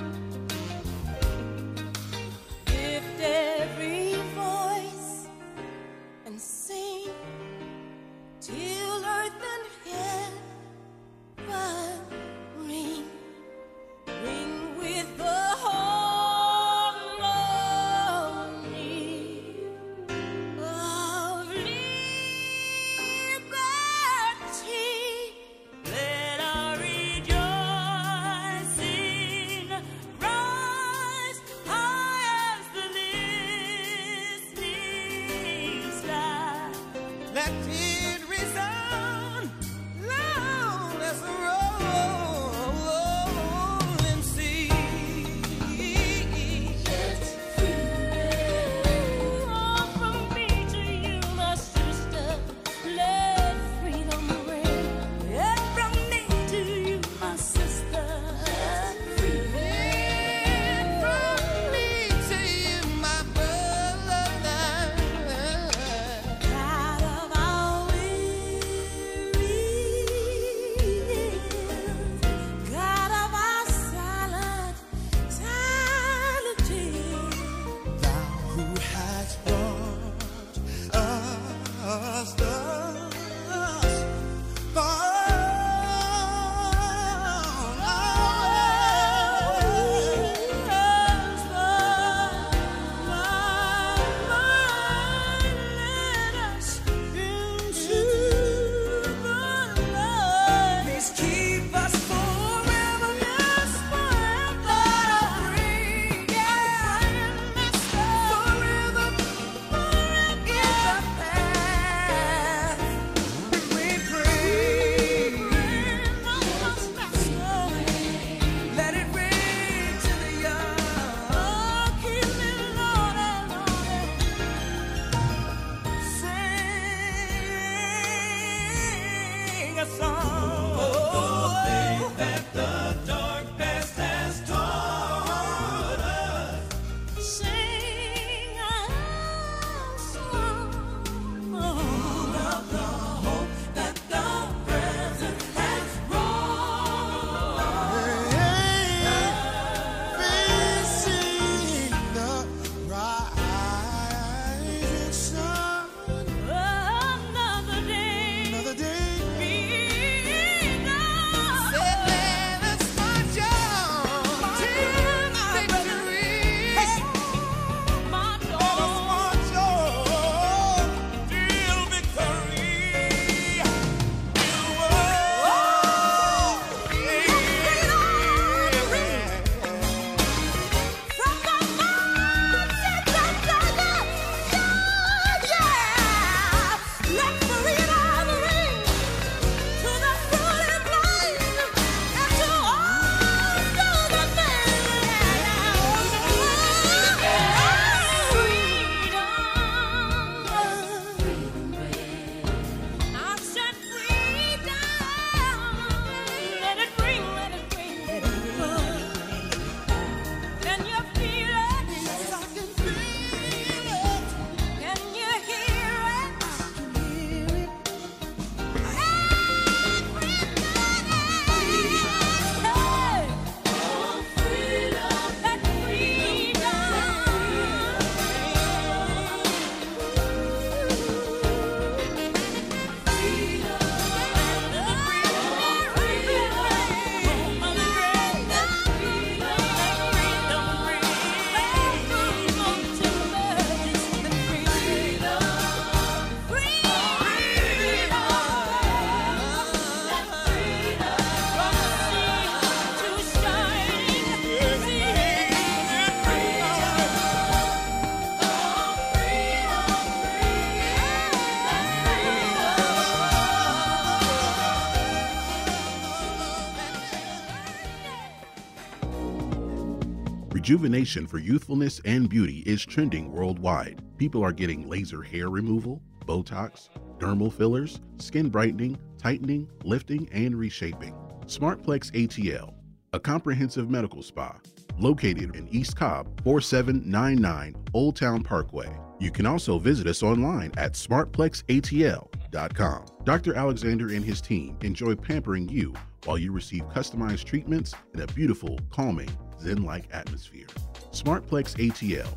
Rejuvenation 270.64 271.26
for 271.26 271.36
youthfulness 271.36 272.00
and 272.06 272.26
beauty 272.26 272.60
is 272.60 272.86
trending 272.86 273.30
worldwide. 273.30 274.02
People 274.16 274.42
are 274.42 274.50
getting 274.50 274.88
laser 274.88 275.20
hair 275.20 275.50
removal, 275.50 276.00
Botox, 276.24 276.88
dermal 277.18 277.52
fillers, 277.52 278.00
skin 278.16 278.48
brightening, 278.48 278.96
tightening, 279.18 279.68
lifting, 279.84 280.26
and 280.32 280.56
reshaping. 280.56 281.12
Smartplex 281.44 282.10
ATL, 282.12 282.72
a 283.12 283.20
comprehensive 283.20 283.90
medical 283.90 284.22
spa 284.22 284.58
located 284.98 285.54
in 285.54 285.68
East 285.68 285.98
Cobb, 285.98 286.42
4799 286.44 287.76
Old 287.92 288.16
Town 288.16 288.42
Parkway. 288.42 288.90
You 289.20 289.30
can 289.30 289.44
also 289.44 289.78
visit 289.78 290.06
us 290.06 290.22
online 290.22 290.72
at 290.78 290.94
smartplexatl.com. 290.94 293.04
Dr. 293.24 293.54
Alexander 293.54 294.08
and 294.08 294.24
his 294.24 294.40
team 294.40 294.78
enjoy 294.80 295.14
pampering 295.14 295.68
you 295.68 295.92
while 296.24 296.38
you 296.38 296.52
receive 296.52 296.84
customized 296.84 297.44
treatments 297.44 297.92
in 298.14 298.22
a 298.22 298.26
beautiful, 298.28 298.78
calming, 298.90 299.28
zen 299.60 299.82
like 299.82 300.04
atmosphere. 300.12 300.66
Smartplex 301.12 301.76
ATL. 301.76 302.28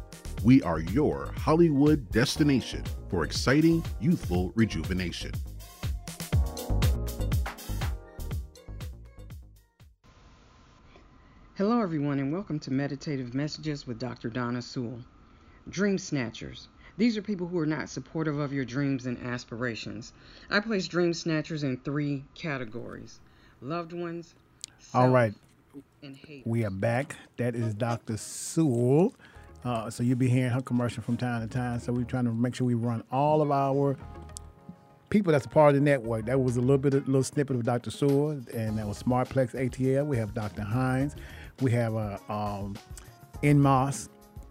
We 0.44 0.62
are 0.62 0.80
your 0.80 1.34
Hollywood 1.38 2.10
destination 2.12 2.84
for 3.10 3.24
exciting, 3.24 3.84
youthful 4.00 4.52
rejuvenation. 4.56 5.32
Hello, 11.56 11.82
everyone, 11.82 12.20
and 12.20 12.32
welcome 12.32 12.60
to 12.60 12.72
Meditative 12.72 13.34
Messages 13.34 13.88
with 13.88 13.98
Dr. 13.98 14.30
Donna 14.30 14.62
Sewell. 14.62 15.00
Dream 15.68 15.98
Snatchers. 15.98 16.68
These 16.98 17.18
are 17.18 17.24
people 17.24 17.48
who 17.48 17.58
are 17.58 17.66
not 17.66 17.90
supportive 17.90 18.38
of 18.38 18.54
your 18.54 18.64
dreams 18.64 19.08
and 19.08 19.18
aspirations. 19.26 20.14
I 20.52 20.60
place 20.60 20.88
dream 20.88 21.14
snatchers 21.14 21.64
in 21.64 21.78
three 21.78 22.26
categories 22.36 23.20
loved 23.62 23.92
ones. 23.92 24.36
All 24.94 25.10
right. 25.10 25.34
And 26.04 26.16
hate. 26.16 26.46
We 26.46 26.66
are 26.66 26.70
back. 26.70 27.16
That 27.38 27.56
is 27.56 27.74
Dr. 27.74 28.18
Sewell. 28.18 29.14
Uh, 29.66 29.90
so 29.90 30.04
you'll 30.04 30.18
be 30.18 30.30
hearing 30.30 30.52
her 30.52 30.62
commercial 30.62 31.04
from 31.04 31.18
time 31.18 31.48
to 31.48 31.54
time. 31.54 31.80
So 31.80 31.92
we're 31.92 32.04
trying 32.04 32.26
to 32.26 32.32
make 32.32 32.56
sure 32.56 32.66
we 32.66 32.74
run 32.74 33.04
all 33.12 33.42
of 33.42 33.52
our 33.52 33.98
people 35.10 35.32
that's 35.32 35.46
a 35.46 35.50
part 35.50 35.70
of 35.70 35.76
the 35.76 35.82
network. 35.82 36.26
That 36.26 36.40
was 36.40 36.58
a 36.58 36.62
little 36.62 36.78
bit, 36.78 36.94
a 36.94 36.98
little 36.98 37.24
snippet 37.24 37.56
of 37.56 37.64
Dr. 37.64 37.92
Sewell, 37.92 38.42
and 38.54 38.78
that 38.78 38.88
was 38.88 39.02
Smartplex 39.02 39.56
ATL. 39.56 40.06
We 40.06 40.18
have 40.18 40.34
Dr. 40.34 40.62
Hines. 40.62 41.16
We 41.62 41.72
have 41.72 41.96
uh, 41.96 42.18
um, 42.30 42.78
Inmos. 43.44 44.10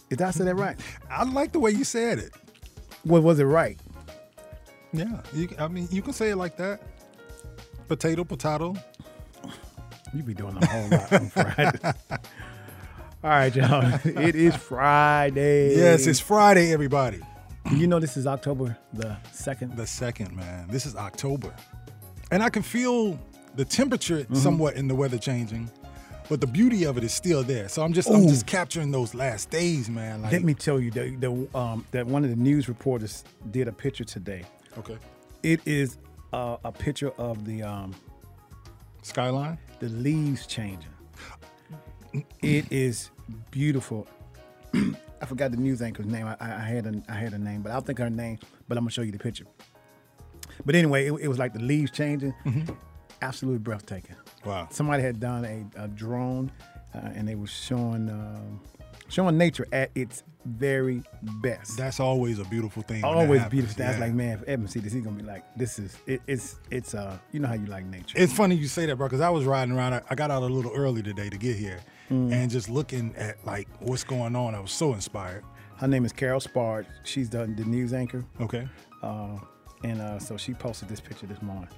Did 0.08 0.22
I 0.22 0.30
say 0.30 0.44
that 0.44 0.54
right? 0.54 0.78
I 1.10 1.24
like 1.24 1.52
the 1.52 1.60
way 1.60 1.72
you 1.72 1.84
said 1.84 2.18
it. 2.18 2.32
What 3.04 3.22
was 3.22 3.38
it 3.38 3.44
right? 3.44 3.78
Yeah, 4.92 5.20
you, 5.34 5.48
I 5.58 5.68
mean, 5.68 5.88
you 5.90 6.02
can 6.02 6.12
say 6.12 6.30
it 6.30 6.36
like 6.36 6.56
that. 6.56 6.82
Potato, 7.88 8.24
potato. 8.24 8.74
You 10.16 10.22
be 10.22 10.32
doing 10.32 10.56
a 10.56 10.66
whole 10.66 10.88
lot 10.88 11.12
on 11.12 11.28
Friday. 11.28 11.78
All 13.22 13.30
right, 13.30 13.54
y'all. 13.54 14.00
It 14.04 14.34
is 14.34 14.56
Friday. 14.56 15.76
Yes, 15.76 16.06
it's 16.06 16.20
Friday, 16.20 16.72
everybody. 16.72 17.20
You 17.70 17.86
know 17.86 17.98
this 18.00 18.16
is 18.16 18.26
October 18.26 18.78
the 18.94 19.14
second. 19.32 19.76
The 19.76 19.86
second, 19.86 20.34
man. 20.34 20.68
This 20.70 20.86
is 20.86 20.96
October. 20.96 21.54
And 22.30 22.42
I 22.42 22.48
can 22.48 22.62
feel 22.62 23.18
the 23.56 23.64
temperature 23.66 24.20
Mm-hmm. 24.20 24.36
somewhat 24.36 24.76
in 24.76 24.88
the 24.88 24.94
weather 24.94 25.18
changing, 25.18 25.70
but 26.30 26.40
the 26.40 26.46
beauty 26.46 26.84
of 26.84 26.96
it 26.96 27.04
is 27.04 27.12
still 27.12 27.42
there. 27.42 27.68
So 27.68 27.82
I'm 27.82 27.92
just 27.92 28.08
I'm 28.08 28.26
just 28.26 28.46
capturing 28.46 28.92
those 28.92 29.14
last 29.14 29.50
days, 29.50 29.90
man. 29.90 30.22
Like 30.22 30.32
Let 30.32 30.44
me 30.44 30.54
tell 30.54 30.80
you 30.80 30.90
that 30.92 31.20
the 31.20 31.58
um, 31.58 31.84
that 31.90 32.06
one 32.06 32.24
of 32.24 32.30
the 32.30 32.36
news 32.36 32.68
reporters 32.70 33.22
did 33.50 33.68
a 33.68 33.72
picture 33.72 34.04
today. 34.04 34.44
Okay. 34.78 34.96
It 35.42 35.60
is 35.66 35.98
uh, 36.32 36.56
a 36.64 36.72
picture 36.72 37.10
of 37.18 37.44
the 37.44 37.62
um, 37.62 37.94
skyline, 39.06 39.58
the 39.78 39.88
leaves 39.88 40.46
changing. 40.46 40.90
It 42.42 42.70
is 42.70 43.10
beautiful. 43.50 44.06
I 44.74 45.26
forgot 45.26 45.50
the 45.50 45.56
news 45.56 45.80
anchor's 45.80 46.06
name. 46.06 46.26
I, 46.26 46.36
I 46.40 46.60
had 46.60 46.86
a 46.86 47.02
I 47.08 47.14
had 47.14 47.32
a 47.32 47.38
name, 47.38 47.62
but 47.62 47.72
I'll 47.72 47.80
think 47.80 47.98
of 47.98 48.04
her 48.04 48.10
name. 48.10 48.38
But 48.68 48.76
I'm 48.76 48.84
gonna 48.84 48.90
show 48.90 49.02
you 49.02 49.12
the 49.12 49.18
picture. 49.18 49.46
But 50.64 50.74
anyway, 50.74 51.06
it, 51.06 51.12
it 51.12 51.28
was 51.28 51.38
like 51.38 51.52
the 51.52 51.60
leaves 51.60 51.90
changing. 51.90 52.34
Absolutely 53.22 53.58
breathtaking. 53.60 54.16
Wow. 54.44 54.68
Somebody 54.70 55.02
had 55.02 55.20
done 55.20 55.44
a, 55.44 55.84
a 55.84 55.88
drone, 55.88 56.50
uh, 56.94 57.10
and 57.14 57.26
they 57.28 57.34
were 57.34 57.46
showing 57.46 58.08
um, 58.10 58.60
showing 59.08 59.36
nature 59.38 59.66
at 59.72 59.90
its 59.94 60.22
very 60.44 61.02
best. 61.42 61.76
That's 61.76 61.98
always 61.98 62.38
a 62.38 62.44
beautiful 62.44 62.82
thing. 62.82 63.02
when 63.02 63.14
that 63.14 63.18
Always 63.24 63.44
beautiful. 63.46 63.74
That's 63.78 63.98
yeah. 63.98 64.04
like, 64.04 64.14
man, 64.14 64.38
if 64.38 64.48
Edmund 64.48 64.70
see 64.70 64.78
this, 64.80 64.92
he's 64.92 65.02
gonna 65.02 65.16
be 65.16 65.24
like, 65.24 65.44
this 65.56 65.78
is 65.78 65.96
it, 66.06 66.20
it's 66.26 66.56
it's 66.70 66.94
uh, 66.94 67.18
you 67.32 67.40
know 67.40 67.48
how 67.48 67.54
you 67.54 67.66
like 67.66 67.84
nature. 67.86 68.16
It's 68.16 68.32
funny 68.32 68.54
you 68.54 68.68
say 68.68 68.86
that, 68.86 68.96
bro, 68.96 69.06
because 69.08 69.20
I 69.20 69.30
was 69.30 69.44
riding 69.44 69.74
around. 69.74 69.94
I, 69.94 70.02
I 70.10 70.14
got 70.14 70.30
out 70.30 70.42
a 70.42 70.46
little 70.46 70.72
early 70.72 71.02
today 71.02 71.28
to 71.28 71.36
get 71.38 71.56
here, 71.56 71.80
Mm. 72.10 72.32
and 72.32 72.48
just 72.50 72.68
looking 72.68 73.12
at 73.16 73.44
like 73.44 73.66
what's 73.80 74.04
going 74.04 74.36
on, 74.36 74.54
I 74.54 74.60
was 74.60 74.70
so 74.70 74.94
inspired. 74.94 75.42
Her 75.78 75.88
name 75.88 76.04
is 76.04 76.12
Carol 76.12 76.38
Sbarge. 76.40 76.86
She's 77.02 77.28
the, 77.28 77.38
the 77.46 77.64
news 77.64 77.92
anchor. 77.92 78.24
Okay. 78.40 78.68
Uh, 79.02 79.38
and 79.82 80.00
uh, 80.00 80.18
so 80.20 80.36
she 80.36 80.54
posted 80.54 80.88
this 80.88 81.00
picture 81.00 81.26
this 81.26 81.42
morning. 81.42 81.68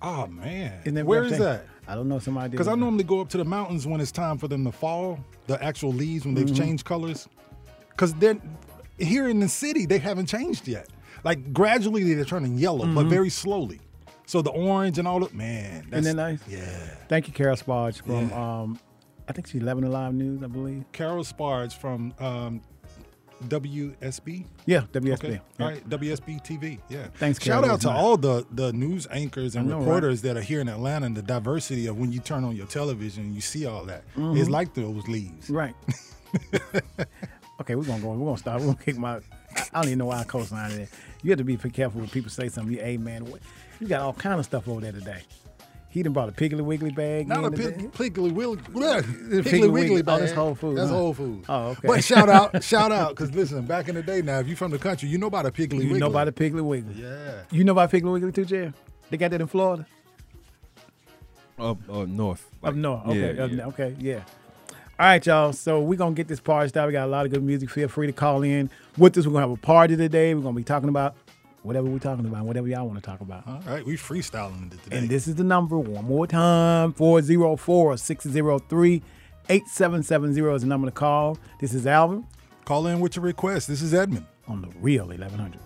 Oh 0.00 0.26
man, 0.28 0.80
Isn't 0.82 0.94
that 0.94 1.06
where 1.06 1.24
is 1.24 1.38
that? 1.38 1.64
I 1.88 1.94
don't 1.94 2.08
know. 2.08 2.18
Somebody 2.18 2.48
did 2.50 2.52
Because 2.52 2.68
I 2.68 2.74
normally 2.74 3.04
go 3.04 3.20
up 3.20 3.28
to 3.30 3.38
the 3.38 3.44
mountains 3.44 3.86
when 3.86 4.00
it's 4.00 4.12
time 4.12 4.36
for 4.38 4.46
them 4.46 4.64
to 4.64 4.72
fall, 4.72 5.18
the 5.46 5.62
actual 5.64 5.92
leaves 5.92 6.24
when 6.26 6.34
they've 6.34 6.46
Mhm. 6.46 6.56
changed 6.56 6.84
colors. 6.84 7.28
Because 7.90 8.12
then 8.14 8.40
here 8.98 9.28
in 9.28 9.40
the 9.40 9.48
city, 9.48 9.86
they 9.86 9.98
haven't 9.98 10.26
changed 10.26 10.68
yet. 10.68 10.88
Like 11.24 11.52
gradually 11.52 12.12
they're 12.14 12.24
turning 12.24 12.58
yellow, 12.58 12.86
but 12.94 13.06
Mhm. 13.06 13.10
very 13.10 13.30
slowly. 13.30 13.80
So 14.26 14.42
the 14.42 14.50
orange 14.50 14.98
and 14.98 15.08
all 15.08 15.20
the 15.20 15.34
man, 15.34 15.86
that's, 15.90 16.06
Isn't 16.06 16.16
that 16.18 16.22
nice? 16.32 16.40
Yeah. 16.48 16.66
Thank 17.08 17.26
you, 17.28 17.32
Carol 17.32 17.56
Sbarge 17.56 18.02
from 18.02 18.30
um, 18.32 18.78
I 19.26 19.32
think 19.32 19.46
she's 19.46 19.60
11 19.60 19.84
Alive 19.84 20.14
News, 20.14 20.42
I 20.42 20.46
believe. 20.46 20.84
Carol 20.92 21.24
Sbarge 21.24 21.72
from 21.74 22.12
um, 22.20 22.60
WSB. 23.44 24.44
Yeah, 24.66 24.82
WSB. 24.92 25.12
Okay. 25.14 25.30
Yeah. 25.58 25.64
All 25.64 25.70
right, 25.70 25.88
WSB 25.88 26.44
TV. 26.44 26.78
Yeah. 26.88 27.06
Thanks, 27.16 27.40
Shout 27.42 27.62
Carol. 27.62 27.74
out 27.74 27.80
to 27.82 27.90
all 27.90 28.16
the 28.16 28.46
the 28.52 28.72
news 28.72 29.06
anchors 29.10 29.54
and 29.56 29.68
know, 29.68 29.76
right? 29.76 29.84
reporters 29.84 30.22
that 30.22 30.36
are 30.36 30.40
here 30.42 30.60
in 30.60 30.68
Atlanta 30.68 31.06
and 31.06 31.16
the 31.16 31.22
diversity 31.22 31.86
of 31.86 31.98
when 31.98 32.12
you 32.12 32.20
turn 32.20 32.44
on 32.44 32.56
your 32.56 32.66
television 32.66 33.24
and 33.24 33.34
you 33.34 33.40
see 33.40 33.66
all 33.66 33.84
that. 33.84 34.02
Mhm. 34.16 34.38
It's 34.38 34.48
like 34.50 34.74
those 34.74 35.06
leaves. 35.08 35.50
Right. 35.50 35.74
okay, 37.60 37.74
we're 37.74 37.84
gonna 37.84 38.00
go. 38.02 38.10
We're 38.12 38.24
gonna 38.26 38.38
start. 38.38 38.60
We're 38.60 38.66
gonna 38.72 38.78
kick 38.84 38.98
my. 38.98 39.16
I 39.16 39.20
don't 39.74 39.86
even 39.86 39.98
know 39.98 40.06
why 40.06 40.20
I 40.20 40.24
co-signed 40.24 40.74
it. 40.74 40.88
You 41.22 41.30
have 41.30 41.38
to 41.38 41.44
be 41.44 41.56
careful 41.56 42.00
when 42.00 42.10
people 42.10 42.30
say 42.30 42.48
something. 42.48 42.74
You, 42.74 42.80
hey 42.80 42.96
man, 42.96 43.24
what, 43.24 43.40
you 43.80 43.86
got 43.88 44.02
all 44.02 44.12
kind 44.12 44.38
of 44.38 44.44
stuff 44.44 44.68
over 44.68 44.80
there 44.80 44.92
today. 44.92 45.22
He 45.90 46.02
done 46.02 46.12
brought 46.12 46.28
a 46.28 46.32
Piggly 46.32 46.60
Wiggly 46.60 46.90
bag. 46.90 47.28
Not 47.28 47.38
in 47.38 47.44
a 47.46 47.50
today. 47.56 47.88
pig, 47.90 47.92
Piggly 48.14 48.30
Wiggly. 48.30 48.56
Piggly, 48.56 49.02
Piggly 49.02 49.64
oh, 49.64 49.70
Wiggly. 49.70 49.70
Wiggly. 49.70 50.00
Oh, 50.00 50.02
bag. 50.02 50.20
that's 50.20 50.32
Whole 50.32 50.54
Foods, 50.54 50.76
That's 50.76 50.90
huh? 50.90 50.96
Whole 50.96 51.14
Foods. 51.14 51.46
Oh, 51.48 51.68
okay. 51.68 51.88
But 51.88 52.04
shout 52.04 52.28
out, 52.28 52.62
shout 52.62 52.92
out, 52.92 53.10
because 53.10 53.34
listen, 53.34 53.64
back 53.64 53.88
in 53.88 53.94
the 53.94 54.02
day 54.02 54.20
now, 54.20 54.38
if 54.40 54.46
you're 54.46 54.56
from 54.56 54.70
the 54.70 54.78
country, 54.78 55.08
you 55.08 55.16
know 55.16 55.28
about 55.28 55.46
a 55.46 55.50
Piggly 55.50 55.78
Wiggly. 55.78 55.86
You 55.86 55.98
know 55.98 56.08
about 56.08 56.26
the 56.26 56.32
Piggly 56.32 56.62
Wiggly. 56.62 56.94
Yeah. 56.94 57.40
You 57.50 57.64
know 57.64 57.72
about 57.72 57.90
Piggly 57.90 58.12
Wiggly 58.12 58.32
too, 58.32 58.44
Jerry? 58.44 58.72
They 59.08 59.16
got 59.16 59.30
that 59.30 59.40
in 59.40 59.46
Florida. 59.46 59.86
Up, 61.58 61.78
up 61.90 62.06
north. 62.06 62.46
Up 62.62 62.74
north. 62.74 63.06
Okay. 63.06 63.34
Yeah, 63.34 63.44
up- 63.44 63.50
yeah. 63.50 63.66
Okay. 63.66 63.96
Yeah. 63.98 64.22
All 65.00 65.06
right, 65.06 65.24
y'all. 65.24 65.52
So 65.52 65.80
we're 65.80 65.96
gonna 65.96 66.14
get 66.14 66.28
this 66.28 66.40
party 66.40 66.68
started. 66.68 66.88
We 66.88 66.92
got 66.92 67.06
a 67.06 67.10
lot 67.10 67.24
of 67.24 67.32
good 67.32 67.42
music. 67.42 67.70
Feel 67.70 67.88
free 67.88 68.08
to 68.08 68.12
call 68.12 68.42
in 68.42 68.68
with 68.96 69.16
us. 69.16 69.26
We're 69.26 69.32
gonna 69.32 69.46
have 69.48 69.56
a 69.56 69.60
party 69.60 69.96
today. 69.96 70.34
We're 70.34 70.42
gonna 70.42 70.56
be 70.56 70.64
talking 70.64 70.88
about 70.88 71.14
whatever 71.62 71.88
we're 71.88 71.98
talking 71.98 72.26
about, 72.26 72.44
whatever 72.44 72.68
y'all 72.68 72.86
want 72.86 72.98
to 72.98 73.04
talk 73.04 73.20
about. 73.20 73.46
All 73.46 73.60
right, 73.66 73.84
we 73.84 73.96
freestyling 73.96 74.72
it 74.72 74.82
today. 74.84 74.98
And 74.98 75.08
this 75.08 75.28
is 75.28 75.34
the 75.34 75.44
number 75.44 75.78
one 75.78 76.04
more 76.04 76.26
time 76.26 76.92
404 76.92 77.96
603 77.96 79.02
8770 79.50 80.54
is 80.54 80.60
the 80.62 80.66
number 80.66 80.86
to 80.88 80.92
call. 80.92 81.38
This 81.60 81.72
is 81.72 81.86
Alvin. 81.86 82.26
Call 82.64 82.86
in 82.86 83.00
with 83.00 83.16
your 83.16 83.24
request. 83.24 83.66
This 83.68 83.80
is 83.80 83.94
Edmund. 83.94 84.26
On 84.46 84.60
the 84.60 84.68
real 84.80 85.06
1100. 85.06 85.58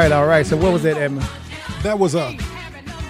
Right, 0.00 0.12
all 0.12 0.26
right. 0.26 0.46
So 0.46 0.56
what 0.56 0.72
was 0.72 0.82
that, 0.84 0.96
Edmund? 0.96 1.28
That 1.82 1.98
was 1.98 2.14
a 2.14 2.34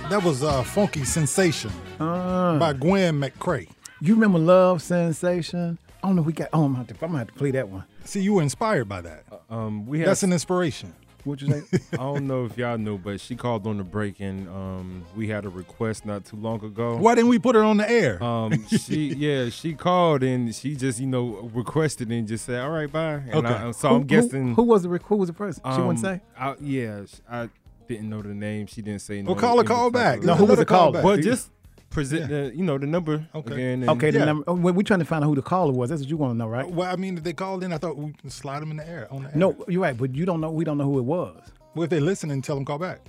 that 0.09 0.24
was 0.24 0.42
a 0.42 0.64
funky 0.64 1.05
sensation 1.05 1.70
by 1.98 2.72
Gwen 2.72 3.20
McCrae. 3.20 3.68
You 4.00 4.14
remember 4.14 4.40
Love 4.40 4.83
Sensation? 4.83 5.79
I 6.03 6.09
don't 6.09 6.16
know 6.16 6.22
we 6.22 6.33
got. 6.33 6.48
Oh, 6.53 6.64
I'm 6.64 6.72
gonna 6.72 6.79
have 6.79 6.87
to, 6.88 6.94
I'm 6.94 7.11
gonna 7.12 7.18
have 7.18 7.29
to 7.29 7.35
play 7.35 7.53
that 7.53 7.68
one. 7.68 7.85
See, 8.05 8.20
you 8.22 8.35
were 8.35 8.42
inspired 8.42 8.88
by 8.88 9.03
that. 9.03 9.24
Um, 9.48 9.87
we 9.87 10.00
had 10.00 10.09
That's 10.09 10.24
an 10.24 10.33
inspiration. 10.33 10.92
What'd 11.24 11.46
you 11.46 11.62
say? 11.70 11.78
I 11.92 11.96
don't 11.96 12.26
know 12.26 12.44
if 12.46 12.56
y'all 12.56 12.78
knew, 12.78 12.98
but 12.98 13.20
she 13.20 13.37
called 13.37 13.66
on 13.66 13.78
the 13.78 13.85
break, 13.85 14.20
and 14.20 14.48
um, 14.48 15.04
we 15.16 15.28
had 15.28 15.44
a 15.44 15.48
request 15.48 16.06
not 16.06 16.24
too 16.24 16.37
long 16.37 16.64
ago. 16.64 16.96
Why 16.96 17.14
didn't 17.14 17.30
we 17.30 17.38
put 17.38 17.54
her 17.54 17.62
on 17.62 17.76
the 17.76 17.90
air? 17.90 18.22
Um, 18.22 18.66
she 18.68 19.14
yeah, 19.16 19.48
she 19.50 19.74
called 19.74 20.22
and 20.22 20.54
she 20.54 20.76
just 20.76 21.00
you 21.00 21.06
know 21.06 21.50
requested 21.52 22.11
and 22.11 22.26
just 22.26 22.46
said, 22.46 22.61
"All 22.61 22.70
right, 22.70 22.90
bye." 22.90 23.22
And 23.26 23.35
Okay. 23.46 23.48
I, 23.48 23.70
so 23.72 23.88
Who- 23.88 23.94
I'm 23.96 24.04
guessing 24.04 24.54
who, 24.54 24.62
was 24.62 24.83
the 24.83 24.88
who 24.88 25.16
was 25.16 25.28
the 25.28 25.35
person? 25.35 25.62
she 25.64 25.80
wouldn't 25.80 26.04
um, 26.04 26.18
say. 26.18 26.20
I, 26.38 26.54
yeah, 26.61 27.02
I 27.30 27.48
didn't 27.88 28.09
know 28.09 28.22
the 28.22 28.35
name. 28.35 28.66
She 28.66 28.83
didn't 28.83 29.02
say. 29.02 29.22
Well, 29.22 29.35
no 29.35 29.40
call 29.40 29.59
her, 29.59 29.64
call 29.64 29.90
back. 29.90 30.22
No, 30.22 30.35
who 30.35 30.46
was 30.46 30.59
the 30.59 30.64
call 30.64 30.92
back? 30.92 31.02
But 31.02 31.20
just 31.20 31.50
present 31.90 32.29
the 32.29 32.53
you 32.55 32.62
know 32.64 32.79
the 32.79 32.87
number 32.87 33.26
Okay. 33.35 33.55
again. 33.55 33.81
And 33.83 33.90
Okay, 33.90 34.11
the 34.11 34.20
yeah. 34.20 34.24
number. 34.24 34.44
oh, 34.48 34.55
We're 34.55 34.83
trying 34.83 35.00
to 35.00 35.05
find 35.05 35.22
out 35.24 35.29
who 35.29 35.35
the 35.35 35.42
caller 35.42 35.72
was. 35.72 35.90
That's 35.90 36.03
what 36.03 36.09
you 36.11 36.16
want 36.16 36.35
to 36.35 36.38
know, 36.38 36.48
right? 36.48 36.68
Well, 36.70 36.90
I 36.90 36.96
mean, 36.96 37.16
if 37.18 37.24
they 37.24 37.33
called 37.33 37.62
in, 37.64 37.72
I 37.72 37.79
thought 37.79 37.96
we 37.96 38.12
could 38.12 38.33
slide 38.33 38.61
them 38.62 38.70
in 38.70 38.76
the 38.79 38.88
air 38.88 39.09
on 39.12 39.22
the 39.24 39.29
air. 39.29 39.37
No, 39.37 39.64
you're 39.68 39.83
right, 39.83 39.96
but 39.96 40.14
you 40.14 40.24
don't 40.24 40.40
know. 40.40 40.50
We 40.50 40.64
don't 40.64 40.79
know 40.79 40.85
who 40.85 40.98
it 40.98 41.05
was. 41.05 41.40
Well, 41.74 41.85
if 41.85 41.90
they 41.90 42.00
listen 42.00 42.29
listening, 42.29 42.42
tell 42.42 42.57
them 42.57 42.64
call 42.64 42.79
back. 42.79 43.00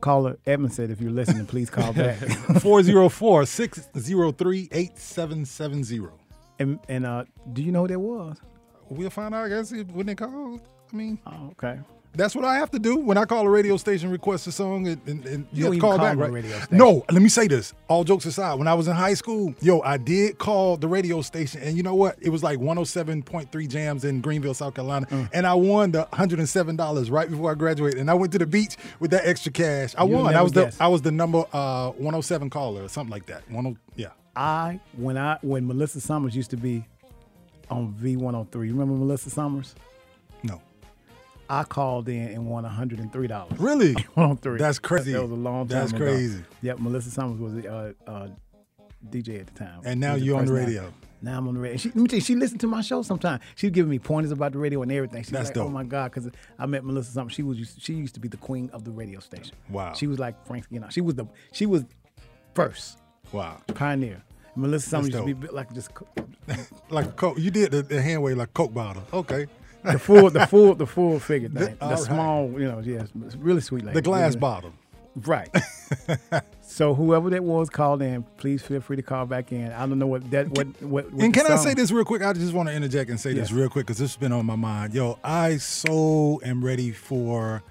Caller 0.00 0.36
Edmund 0.46 0.74
said, 0.74 0.90
if 0.90 1.00
you're 1.00 1.10
listening, 1.10 1.46
please 1.46 1.70
call 1.70 1.92
back. 2.02 2.18
404 2.60 3.46
603 3.46 4.68
8770. 4.72 6.08
and 6.58 6.78
and 6.88 7.06
uh, 7.06 7.24
do 7.52 7.62
you 7.62 7.72
know 7.72 7.82
who 7.82 7.88
that 7.88 7.98
was? 7.98 8.36
We'll 8.90 9.08
find 9.10 9.34
out, 9.34 9.46
I 9.46 9.48
guess, 9.48 9.72
when 9.92 10.06
they 10.06 10.14
called. 10.14 10.60
I 10.92 10.96
mean, 10.96 11.18
Oh, 11.26 11.50
okay. 11.52 11.80
That's 12.16 12.34
what 12.36 12.44
I 12.44 12.54
have 12.56 12.70
to 12.72 12.78
do 12.78 12.96
when 12.96 13.18
I 13.18 13.24
call 13.24 13.46
a 13.46 13.50
radio 13.50 13.76
station, 13.76 14.10
request 14.10 14.46
a 14.46 14.52
song, 14.52 14.86
and, 14.86 15.00
and, 15.06 15.26
and 15.26 15.46
You 15.52 15.58
you, 15.58 15.64
have 15.64 15.74
to 15.74 15.80
call 15.80 15.90
call 15.96 15.98
back, 15.98 16.16
right? 16.18 16.30
radio. 16.30 16.56
No, 16.70 17.04
let 17.10 17.20
me 17.22 17.28
say 17.28 17.46
this. 17.48 17.72
All 17.88 18.04
jokes 18.04 18.24
aside, 18.26 18.54
when 18.58 18.68
I 18.68 18.74
was 18.74 18.88
in 18.88 18.94
high 18.94 19.14
school, 19.14 19.54
yo, 19.60 19.80
I 19.80 19.96
did 19.96 20.38
call 20.38 20.76
the 20.76 20.88
radio 20.88 21.22
station, 21.22 21.60
and 21.62 21.76
you 21.76 21.82
know 21.82 21.94
what? 21.94 22.16
It 22.20 22.30
was 22.30 22.42
like 22.42 22.58
107.3 22.58 23.68
jams 23.68 24.04
in 24.04 24.20
Greenville, 24.20 24.54
South 24.54 24.74
Carolina, 24.74 25.06
Mm. 25.06 25.28
and 25.32 25.46
I 25.46 25.54
won 25.54 25.90
the 25.92 26.06
$107 26.12 27.10
right 27.10 27.30
before 27.30 27.50
I 27.50 27.54
graduated, 27.54 28.00
and 28.00 28.10
I 28.10 28.14
went 28.14 28.32
to 28.32 28.38
the 28.38 28.46
beach 28.46 28.76
with 29.00 29.10
that 29.10 29.26
extra 29.26 29.50
cash. 29.52 29.94
I 29.98 30.04
You'll 30.04 30.22
won. 30.22 30.34
I 30.34 30.42
was 30.42 30.52
the. 30.52 30.74
I 30.80 30.88
was 30.88 31.02
the 31.02 31.12
number 31.12 31.44
uh, 31.52 31.90
107 31.90 32.50
caller 32.50 32.84
or 32.84 32.88
something 32.88 33.10
like 33.12 33.26
that. 33.26 33.42
10, 33.50 33.78
yeah. 33.96 34.08
I 34.36 34.80
when 34.96 35.16
I 35.16 35.38
when 35.42 35.66
Melissa 35.66 36.00
Summers 36.00 36.34
used 36.34 36.50
to 36.50 36.56
be 36.56 36.84
on 37.70 37.94
V103. 38.00 38.54
You 38.54 38.72
remember 38.72 38.94
Melissa 38.94 39.30
Summers? 39.30 39.74
I 41.48 41.64
called 41.64 42.08
in 42.08 42.28
and 42.28 42.46
won 42.46 42.64
$103. 42.64 43.58
Really? 43.58 43.92
103. 44.14 44.58
That's 44.58 44.78
crazy. 44.78 45.12
That 45.12 45.22
was 45.22 45.30
a 45.30 45.34
long 45.34 45.68
time 45.68 45.80
That's 45.80 45.92
ago. 45.92 46.04
crazy. 46.04 46.42
Yep, 46.62 46.78
Melissa 46.80 47.10
Summers 47.10 47.38
was 47.40 47.54
the 47.54 47.68
uh, 47.72 47.92
uh, 48.06 48.28
DJ 49.10 49.40
at 49.40 49.46
the 49.48 49.52
time. 49.54 49.80
And 49.84 50.00
now 50.00 50.14
you're 50.14 50.38
on 50.38 50.46
the 50.46 50.52
radio. 50.52 50.92
Now 51.22 51.38
I'm 51.38 51.48
on 51.48 51.54
the 51.54 51.60
radio. 51.60 51.76
She, 51.78 51.88
let 51.88 51.96
me 51.96 52.06
tell 52.08 52.18
you, 52.18 52.24
she 52.24 52.34
listened 52.34 52.60
to 52.60 52.66
my 52.66 52.82
show 52.82 53.00
sometimes. 53.02 53.42
She's 53.56 53.70
giving 53.70 53.90
me 53.90 53.98
pointers 53.98 54.30
about 54.30 54.52
the 54.52 54.58
radio 54.58 54.82
and 54.82 54.92
everything. 54.92 55.22
She's 55.22 55.30
That's 55.32 55.48
like, 55.48 55.56
oh 55.58 55.68
my 55.70 55.82
God, 55.84 56.10
because 56.12 56.30
I 56.58 56.66
met 56.66 56.84
Melissa 56.84 57.12
Summers. 57.12 57.32
She 57.32 57.42
was 57.42 57.58
used, 57.58 57.80
she 57.82 57.94
used 57.94 58.14
to 58.14 58.20
be 58.20 58.28
the 58.28 58.36
queen 58.36 58.68
of 58.74 58.84
the 58.84 58.90
radio 58.90 59.20
station. 59.20 59.54
Wow. 59.70 59.94
She 59.94 60.06
was 60.06 60.18
like 60.18 60.46
Frank, 60.46 60.66
you 60.70 60.80
know, 60.80 60.88
she 60.90 61.00
was 61.00 61.14
the 61.14 61.26
she 61.52 61.64
was 61.66 61.84
first 62.54 62.98
Wow. 63.32 63.60
pioneer. 63.74 64.22
Melissa 64.56 64.88
Summers 64.90 65.10
That's 65.10 65.26
used 65.26 65.40
to 65.40 65.46
be 65.48 65.52
like 65.54 65.72
just 65.72 65.90
Like 66.90 67.06
a 67.06 67.12
Coke. 67.12 67.38
You 67.38 67.50
did 67.50 67.70
the, 67.72 67.82
the 67.82 68.00
hand 68.02 68.22
wave 68.22 68.36
like 68.36 68.52
Coke 68.54 68.74
bottle. 68.74 69.02
Okay. 69.12 69.46
The 69.84 69.98
full, 69.98 70.30
the 70.30 70.46
full, 70.46 70.74
the 70.74 70.86
full 70.86 71.20
figure 71.20 71.48
The- 71.48 71.66
thing. 71.66 71.76
The, 71.80 71.86
right. 71.86 71.98
small, 71.98 72.50
you 72.50 72.66
know, 72.66 72.80
yes, 72.84 73.08
really 73.38 73.60
sweet 73.60 73.84
lady. 73.84 73.94
The 73.94 74.02
glass 74.02 74.30
Really- 74.30 74.40
bottle. 74.40 74.72
Right. 75.24 75.48
so 76.60 76.92
whoever 76.92 77.30
that 77.30 77.44
was 77.44 77.70
called 77.70 78.02
in, 78.02 78.24
please 78.36 78.62
feel 78.62 78.80
free 78.80 78.96
to 78.96 79.02
call 79.02 79.26
back 79.26 79.52
in. 79.52 79.70
I 79.70 79.86
don't 79.86 80.00
know 80.00 80.08
what 80.08 80.28
that 80.32 80.48
what 80.48 80.66
what. 80.82 81.12
what 81.12 81.22
And 81.22 81.32
the 81.32 81.40
can 81.40 81.52
I 81.52 81.54
say 81.54 81.72
this 81.72 81.92
real 81.92 82.04
quick? 82.04 82.20
I 82.22 82.32
just 82.32 82.52
want 82.52 82.68
to 82.68 82.74
interject 82.74 83.10
and 83.10 83.20
say 83.20 83.32
this 83.32 83.52
real 83.52 83.68
quick 83.68 83.86
because 83.86 83.98
this 83.98 84.10
has 84.10 84.16
been 84.16 84.32
on 84.32 84.44
my 84.44 84.56
mind. 84.56 84.92
Yo, 84.92 85.18
I 85.22 85.58
so 85.58 86.40
am 86.44 86.64
ready 86.64 86.90
for 86.90 87.62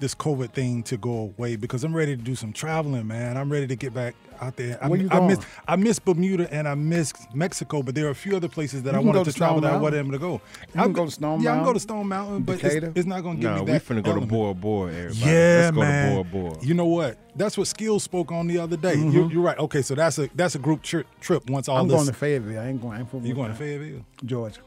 this 0.00 0.14
COVID 0.14 0.52
thing 0.52 0.82
to 0.84 0.96
go 0.96 1.32
away 1.36 1.56
because 1.56 1.84
I'm 1.84 1.94
ready 1.94 2.16
to 2.16 2.22
do 2.22 2.34
some 2.34 2.52
traveling, 2.52 3.06
man. 3.06 3.36
I'm 3.36 3.52
ready 3.52 3.66
to 3.66 3.76
get 3.76 3.92
back 3.94 4.14
out 4.40 4.56
there. 4.56 4.78
I, 4.82 4.88
Where 4.88 4.98
you 4.98 5.08
I 5.10 5.20
miss? 5.20 5.38
I 5.68 5.76
miss 5.76 5.98
Bermuda 5.98 6.50
and 6.52 6.66
I 6.66 6.74
miss 6.74 7.12
Mexico, 7.34 7.82
but 7.82 7.94
there 7.94 8.06
are 8.06 8.10
a 8.10 8.14
few 8.14 8.34
other 8.34 8.48
places 8.48 8.82
that 8.84 8.94
I 8.94 8.98
can 8.98 9.06
wanted 9.06 9.24
to 9.26 9.32
to 9.32 9.36
travel 9.36 9.58
Stone 9.58 9.62
that 9.64 9.68
I 9.68 9.70
Mountain. 9.72 9.82
wasn't 9.82 10.06
able 10.06 10.12
to 10.12 10.18
go. 10.18 10.32
You 10.32 10.80
I'll 10.80 10.84
can 10.84 10.92
go 10.94 11.04
to 11.04 11.10
Stone 11.10 11.28
Mountain. 11.30 11.44
Yeah, 11.44 11.52
I 11.52 11.54
can 11.56 11.64
go 11.64 11.72
to 11.74 11.80
Stone 11.80 12.08
Mountain, 12.08 12.42
but 12.44 12.64
it's, 12.64 12.74
it's 12.96 13.06
not 13.06 13.22
going 13.22 13.36
to 13.36 13.42
give 13.42 13.50
Nah, 13.50 13.56
me 13.58 13.64
we 13.64 13.70
that. 13.72 13.84
finna 13.84 13.96
go 13.96 14.02
to 14.02 14.08
element. 14.10 14.30
Bora 14.30 14.54
Bora, 14.54 14.92
everybody. 14.94 15.18
Yeah, 15.30 15.60
Let's 15.64 15.70
go 15.76 15.80
man. 15.82 16.08
to 16.24 16.30
Bora 16.30 16.50
Bora. 16.50 16.64
You 16.64 16.74
know 16.74 16.86
what? 16.86 17.18
That's 17.36 17.56
what 17.58 17.66
Skills 17.68 18.02
spoke 18.02 18.32
on 18.32 18.46
the 18.46 18.58
other 18.58 18.76
day. 18.76 18.96
Mm-hmm. 18.96 19.10
You're, 19.10 19.30
you're 19.32 19.42
right. 19.42 19.58
Okay, 19.58 19.82
so 19.82 19.94
that's 19.94 20.18
a 20.18 20.28
that's 20.34 20.54
a 20.54 20.58
group 20.58 20.82
tri- 20.82 21.04
trip 21.20 21.48
once 21.48 21.68
all 21.68 21.76
I'm 21.76 21.86
this. 21.88 21.94
going 21.94 22.06
to 22.08 22.12
Fayetteville. 22.14 22.60
I 22.60 22.66
ain't 22.68 22.80
going. 22.80 22.94
I 22.96 23.00
ain't 23.00 23.24
you 23.26 23.34
going 23.34 23.50
to 23.52 23.56
Fayetteville? 23.56 24.04
Georgia. 24.24 24.60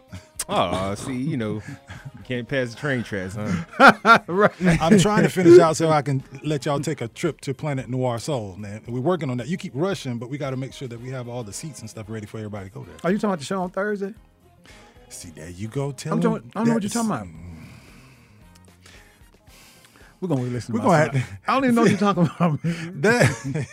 Oh, 0.50 0.94
see, 0.96 1.16
you 1.16 1.38
know, 1.38 1.54
you 1.56 2.24
can't 2.24 2.48
pass 2.48 2.72
the 2.72 2.76
train 2.78 3.04
tracks, 3.04 3.36
huh? 3.36 3.64
I'm 4.60 5.00
trying 5.00 5.24
to 5.24 5.30
finish 5.30 5.60
out 5.60 5.78
so 5.78 5.90
I 5.90 6.02
can 6.02 6.24
let 6.44 6.66
y'all 6.66 6.80
take 6.80 7.02
a 7.02 7.08
trip 7.08 7.40
to 7.42 7.54
Planet 7.54 7.90
Noir 7.90 8.20
Soul, 8.20 8.56
man. 8.58 8.82
We're 8.88 9.00
working 9.00 9.30
on 9.30 9.38
that. 9.38 9.48
You 9.48 9.58
keep 9.58 9.72
rushing, 9.76 10.18
but 10.18 10.30
we 10.30 10.38
got 10.38 10.50
to 10.50 10.58
make 10.58 10.74
sure 10.74 10.88
that 10.88 11.00
we 11.00 11.10
have 11.12 11.28
all 11.30 11.44
the 11.44 11.54
seats 11.54 11.80
and 11.80 11.90
stuff 11.90 12.10
ready 12.10 12.26
for 12.26 12.38
everybody 12.38 12.70
to 12.70 12.74
go 12.74 12.84
there. 12.84 12.96
Are 13.04 13.12
you 13.12 13.18
talking 13.18 13.30
about 13.30 13.40
the 13.40 13.46
show 13.46 13.62
on 13.62 13.70
Thursday? 13.70 14.14
See, 15.10 15.30
there 15.30 15.50
you 15.50 15.68
go. 15.68 15.92
Tell 15.92 16.14
I'm 16.14 16.22
them 16.22 16.52
I 16.56 16.60
don't 16.60 16.68
know 16.68 16.74
what 16.74 16.84
you're 16.84 16.90
talking 16.90 17.12
about. 17.12 17.28
We're 20.20 20.30
gonna 20.30 20.42
listen. 20.44 20.74
We're 20.74 20.80
to 20.80 20.86
gonna 20.86 20.98
have. 20.98 21.40
I 21.48 21.54
don't 21.54 21.66
even 21.66 21.76
know 21.76 21.82
what 21.82 21.90
you're 21.92 22.00
talking 22.00 22.24
about. 22.24 22.60
That 23.02 23.68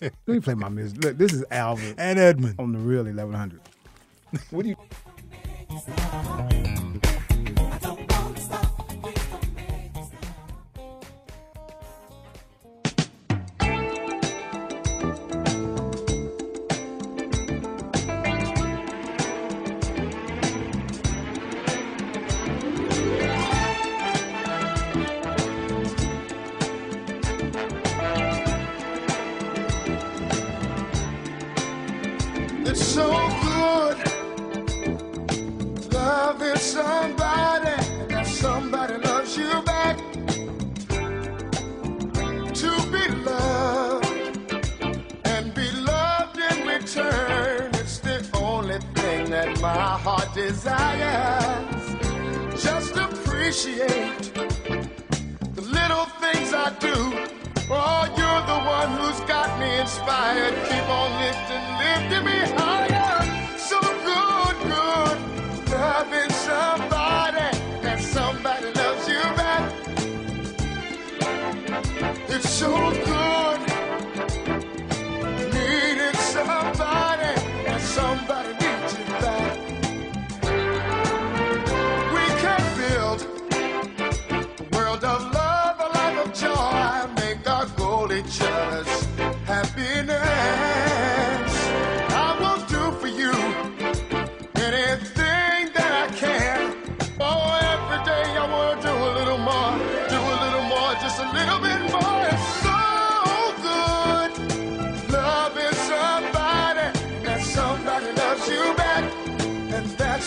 Let 0.00 0.28
me 0.28 0.38
play 0.40 0.54
my 0.54 0.68
music. 0.68 1.02
Look, 1.02 1.18
this 1.18 1.32
is 1.32 1.44
Alvin 1.50 1.96
and 1.98 2.16
Edmund. 2.18 2.54
on 2.60 2.70
the 2.70 2.78
real 2.78 3.02
1100. 3.02 3.60
What 4.50 4.62
do 4.62 4.68
you? 4.68 4.76
Yeah. 5.86 6.57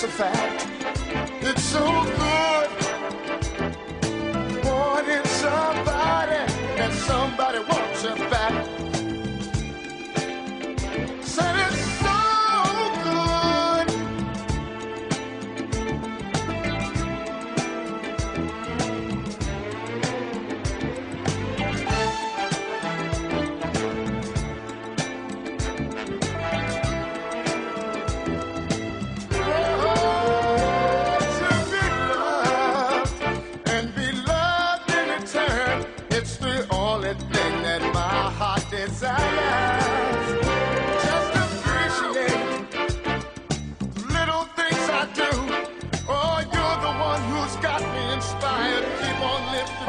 That's 0.02 0.14
a 0.14 0.18
fact. 0.18 0.68
It's 1.42 1.64
so 1.64 1.80
good 1.80 2.70
wanting 4.64 5.26
somebody 5.26 6.54
and 6.78 6.94
somebody 6.94 7.60
wants 7.60 8.04
you 8.04 8.16
back. 8.30 8.91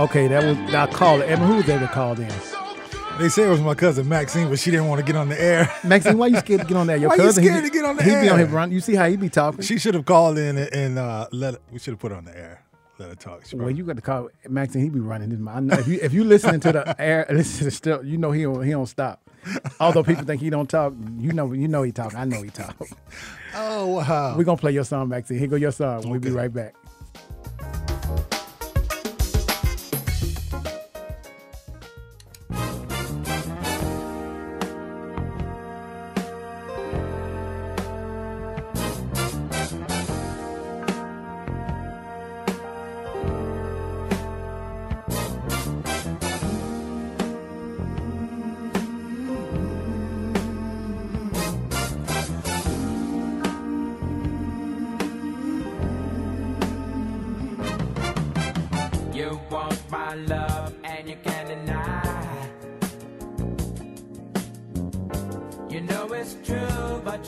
Okay, 0.03 0.27
that 0.27 0.43
was 0.43 0.75
I 0.75 0.87
called 0.88 1.21
it. 1.21 1.29
Evan, 1.29 1.47
who 1.47 1.55
was 1.55 1.67
that 1.67 1.93
called 1.93 2.19
in? 2.19 2.29
They 3.21 3.29
say 3.29 3.45
it 3.45 3.49
was 3.49 3.61
my 3.61 3.75
cousin 3.75 4.09
Maxine, 4.09 4.49
but 4.49 4.59
she 4.59 4.73
didn't 4.73 4.88
want 4.88 4.99
to 4.99 5.07
get 5.07 5.15
on 5.15 5.29
the 5.29 5.41
air. 5.41 5.73
Maxine, 5.85 6.19
why 6.19 6.27
you 6.27 6.38
scared 6.38 6.62
to 6.62 6.67
get 6.67 6.77
on 6.77 6.88
there? 6.88 6.97
Your 6.97 7.11
Why 7.11 7.15
you 7.15 7.23
cousin, 7.23 7.45
he 7.45 7.49
scared 7.49 7.62
be- 7.62 7.71
to 7.71 7.73
get 7.73 7.85
on 7.85 7.97
the 7.97 8.03
he 8.03 8.11
be 8.11 8.29
on 8.29 8.41
his 8.41 8.49
run. 8.49 8.73
You 8.73 8.81
see 8.81 8.97
how 8.97 9.09
he 9.09 9.15
be 9.15 9.29
talking? 9.29 9.61
She 9.61 9.79
should 9.79 9.95
have 9.95 10.05
called 10.05 10.38
in 10.38 10.59
and, 10.59 10.75
and 10.75 10.99
uh, 10.99 11.29
let 11.31 11.55
we 11.71 11.79
should 11.79 11.93
have 11.93 12.01
put 12.01 12.11
her 12.11 12.19
on 12.19 12.25
the 12.25 12.37
air. 12.37 12.65
Let 12.99 13.11
her 13.11 13.15
talk. 13.15 13.45
Well, 13.55 13.71
you 13.71 13.85
got 13.85 13.95
to 13.95 14.03
call 14.03 14.29
Maxine. 14.49 14.83
He 14.83 14.88
be 14.88 14.99
running 14.99 15.31
his 15.31 15.38
mouth. 15.38 15.71
If 15.79 15.87
you 15.87 16.01
if 16.03 16.12
you 16.12 16.25
listening 16.25 16.59
to 16.62 16.73
the 16.73 16.97
air, 17.01 17.25
listen 17.31 17.59
to 17.59 17.65
the 17.67 17.71
still, 17.71 18.05
you 18.05 18.19
know 18.19 18.33
he 18.33 18.43
don't 18.43 18.61
he 18.65 18.73
don't 18.73 18.87
stop. 18.87 19.23
Although 19.79 20.03
people 20.03 20.25
think 20.25 20.43
he 20.43 20.51
don't 20.51 20.69
talk, 20.69 20.95
you 21.17 21.33
know 21.33 21.53
you 21.53 21.69
know 21.69 21.85
he 21.85 21.93
talk. 21.93 22.17
I 22.17 22.25
know 22.25 22.43
he 22.43 22.51
talk. 22.51 22.75
oh 23.55 23.87
wow. 23.99 24.37
We're 24.37 24.43
gonna 24.43 24.57
play 24.57 24.73
your 24.73 24.85
song, 24.85 25.11
Maxine. 25.11 25.38
Here 25.38 25.47
go 25.47 25.55
your 25.55 25.71
song. 25.71 26.11
We'll 26.11 26.19
be 26.19 26.31
right 26.31 26.53
back. 26.53 26.75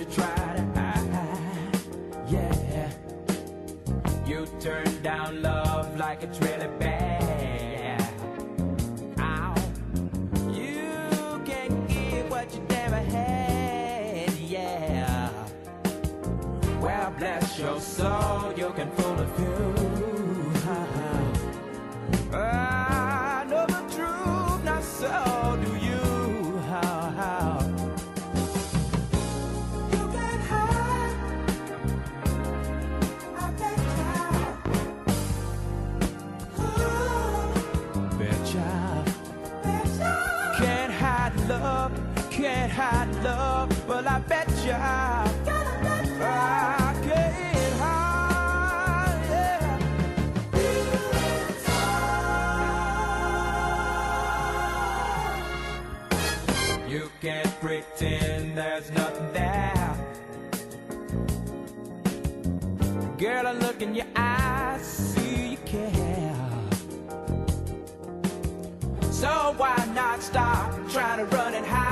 You 0.05 0.15
try 0.15 0.55
to 0.57 0.81
hide. 0.81 1.79
Yeah. 2.29 2.91
You 4.27 4.47
turn 4.61 5.03
down 5.03 5.43
love 5.43 5.97
like 5.99 6.23
it's 6.23 6.39
really 6.41 6.69
bad. 6.79 8.03
Ow. 9.19 9.55
You 10.53 11.43
can't 11.45 11.89
give 11.89 12.31
what 12.31 12.53
you 12.55 12.63
never 12.69 12.97
had. 12.97 14.33
Yeah. 14.35 15.31
Well, 16.81 17.15
bless 17.19 17.59
your 17.59 17.81
soul, 17.81 18.53
you 18.57 18.71
can 18.77 18.91
fool 18.93 19.21
a 19.21 19.27
few. 19.27 19.74
You 44.65 44.73
can't 57.21 57.61
pretend 57.61 58.57
there's 58.57 58.91
nothing 58.93 59.33
there. 59.35 59.97
Girl, 63.19 63.47
I 63.47 63.53
look 63.53 63.83
in 63.83 63.95
your 63.95 64.07
eyes, 64.17 64.83
see 64.83 65.51
you 65.51 65.59
care. 65.67 66.37
So 69.11 69.53
why 69.59 69.77
not 69.95 70.23
stop 70.23 70.73
trying 70.89 71.19
to 71.19 71.27
run 71.37 71.53
and 71.53 71.67
hide? 71.67 71.84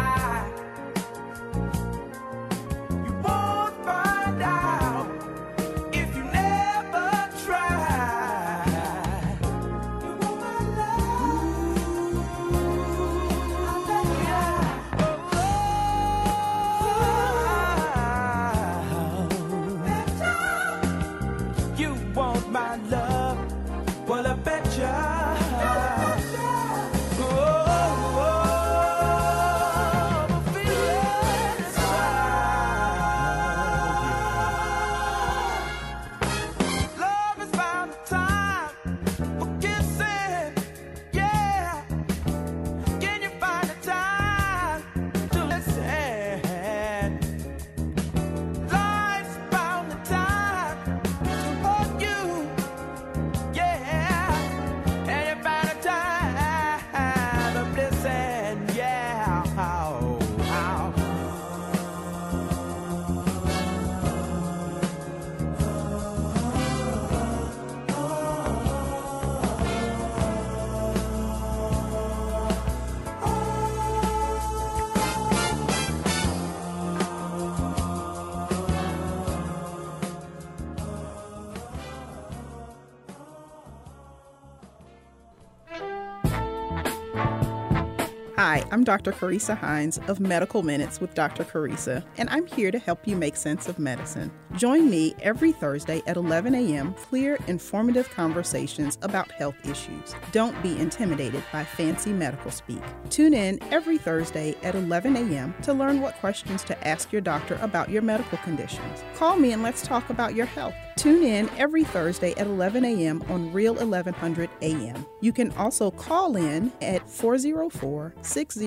I'm 88.82 88.84
Dr. 88.84 89.12
Carissa 89.12 89.56
Hines 89.56 89.98
of 90.08 90.18
Medical 90.18 90.64
Minutes 90.64 91.00
with 91.00 91.14
Dr. 91.14 91.44
Carissa, 91.44 92.04
and 92.18 92.28
I'm 92.30 92.46
here 92.46 92.72
to 92.72 92.80
help 92.80 93.06
you 93.06 93.14
make 93.14 93.36
sense 93.36 93.68
of 93.68 93.78
medicine. 93.78 94.32
Join 94.56 94.90
me 94.90 95.14
every 95.22 95.52
Thursday 95.52 96.02
at 96.08 96.16
11 96.16 96.52
a.m. 96.56 96.92
Clear, 96.94 97.38
informative 97.46 98.10
conversations 98.10 98.98
about 99.02 99.30
health 99.30 99.54
issues. 99.64 100.16
Don't 100.32 100.60
be 100.64 100.76
intimidated 100.80 101.44
by 101.52 101.62
fancy 101.62 102.12
medical 102.12 102.50
speak. 102.50 102.82
Tune 103.08 103.34
in 103.34 103.60
every 103.70 103.98
Thursday 103.98 104.56
at 104.64 104.74
11 104.74 105.16
a.m. 105.16 105.54
to 105.62 105.72
learn 105.72 106.00
what 106.00 106.16
questions 106.16 106.64
to 106.64 106.88
ask 106.88 107.12
your 107.12 107.20
doctor 107.20 107.60
about 107.62 107.88
your 107.88 108.02
medical 108.02 108.38
conditions. 108.38 109.04
Call 109.14 109.36
me 109.36 109.52
and 109.52 109.62
let's 109.62 109.82
talk 109.82 110.10
about 110.10 110.34
your 110.34 110.46
health. 110.46 110.74
Tune 110.96 111.22
in 111.22 111.48
every 111.56 111.84
Thursday 111.84 112.32
at 112.32 112.46
11 112.46 112.84
a.m. 112.84 113.22
on 113.28 113.52
Real 113.52 113.74
1100 113.74 114.50
a.m. 114.60 115.06
You 115.20 115.32
can 115.32 115.52
also 115.52 115.90
call 115.90 116.36
in 116.36 116.72
at 116.82 117.08
404 117.08 118.14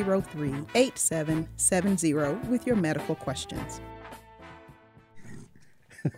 603 0.05 0.65
8770 0.75 2.13
with 2.49 2.67
your 2.67 2.75
medical 2.75 3.15
questions. 3.15 3.81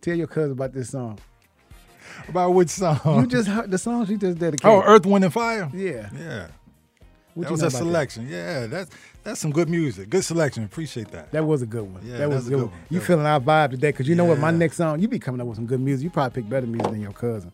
Tell 0.00 0.14
your 0.14 0.26
cousin 0.26 0.52
about 0.52 0.72
this 0.72 0.90
song. 0.90 1.18
About 2.28 2.50
which 2.50 2.68
song? 2.70 3.00
You 3.20 3.26
just 3.26 3.48
heard 3.48 3.70
the 3.70 3.78
song 3.78 4.04
she 4.06 4.16
just 4.16 4.38
dedicated. 4.38 4.66
Oh, 4.66 4.82
Earth, 4.82 5.06
Wind, 5.06 5.24
and 5.24 5.32
Fire. 5.32 5.70
Yeah. 5.72 6.08
Yeah. 6.18 6.48
What 7.34 7.44
that 7.44 7.50
was 7.52 7.62
a 7.62 7.66
about 7.66 7.72
that? 7.72 7.78
selection. 7.78 8.28
Yeah, 8.28 8.66
that's 8.66 8.90
that's 9.22 9.40
some 9.40 9.50
good 9.52 9.68
music. 9.68 10.08
Good 10.08 10.24
selection. 10.24 10.64
Appreciate 10.64 11.10
that. 11.12 11.30
That 11.32 11.44
was 11.44 11.60
a 11.60 11.66
good 11.66 11.82
one. 11.92 12.02
Yeah, 12.06 12.16
that 12.18 12.28
was 12.30 12.44
a 12.44 12.48
a 12.48 12.50
good 12.50 12.56
good 12.56 12.62
one. 12.62 12.70
one. 12.72 12.80
You 12.88 12.98
That 13.00 13.06
feeling 13.06 13.26
our 13.26 13.40
vibe 13.40 13.70
today? 13.72 13.90
Because 13.90 14.08
you 14.08 14.14
know 14.14 14.24
what, 14.24 14.38
my 14.38 14.50
next 14.50 14.76
song, 14.76 15.00
you 15.00 15.08
be 15.08 15.18
coming 15.18 15.40
up 15.42 15.46
with 15.46 15.56
some 15.56 15.66
good 15.66 15.80
music. 15.80 16.04
You 16.04 16.10
probably 16.10 16.42
pick 16.42 16.48
better 16.48 16.66
music 16.66 16.90
than 16.92 17.00
your 17.02 17.12
cousin. 17.12 17.52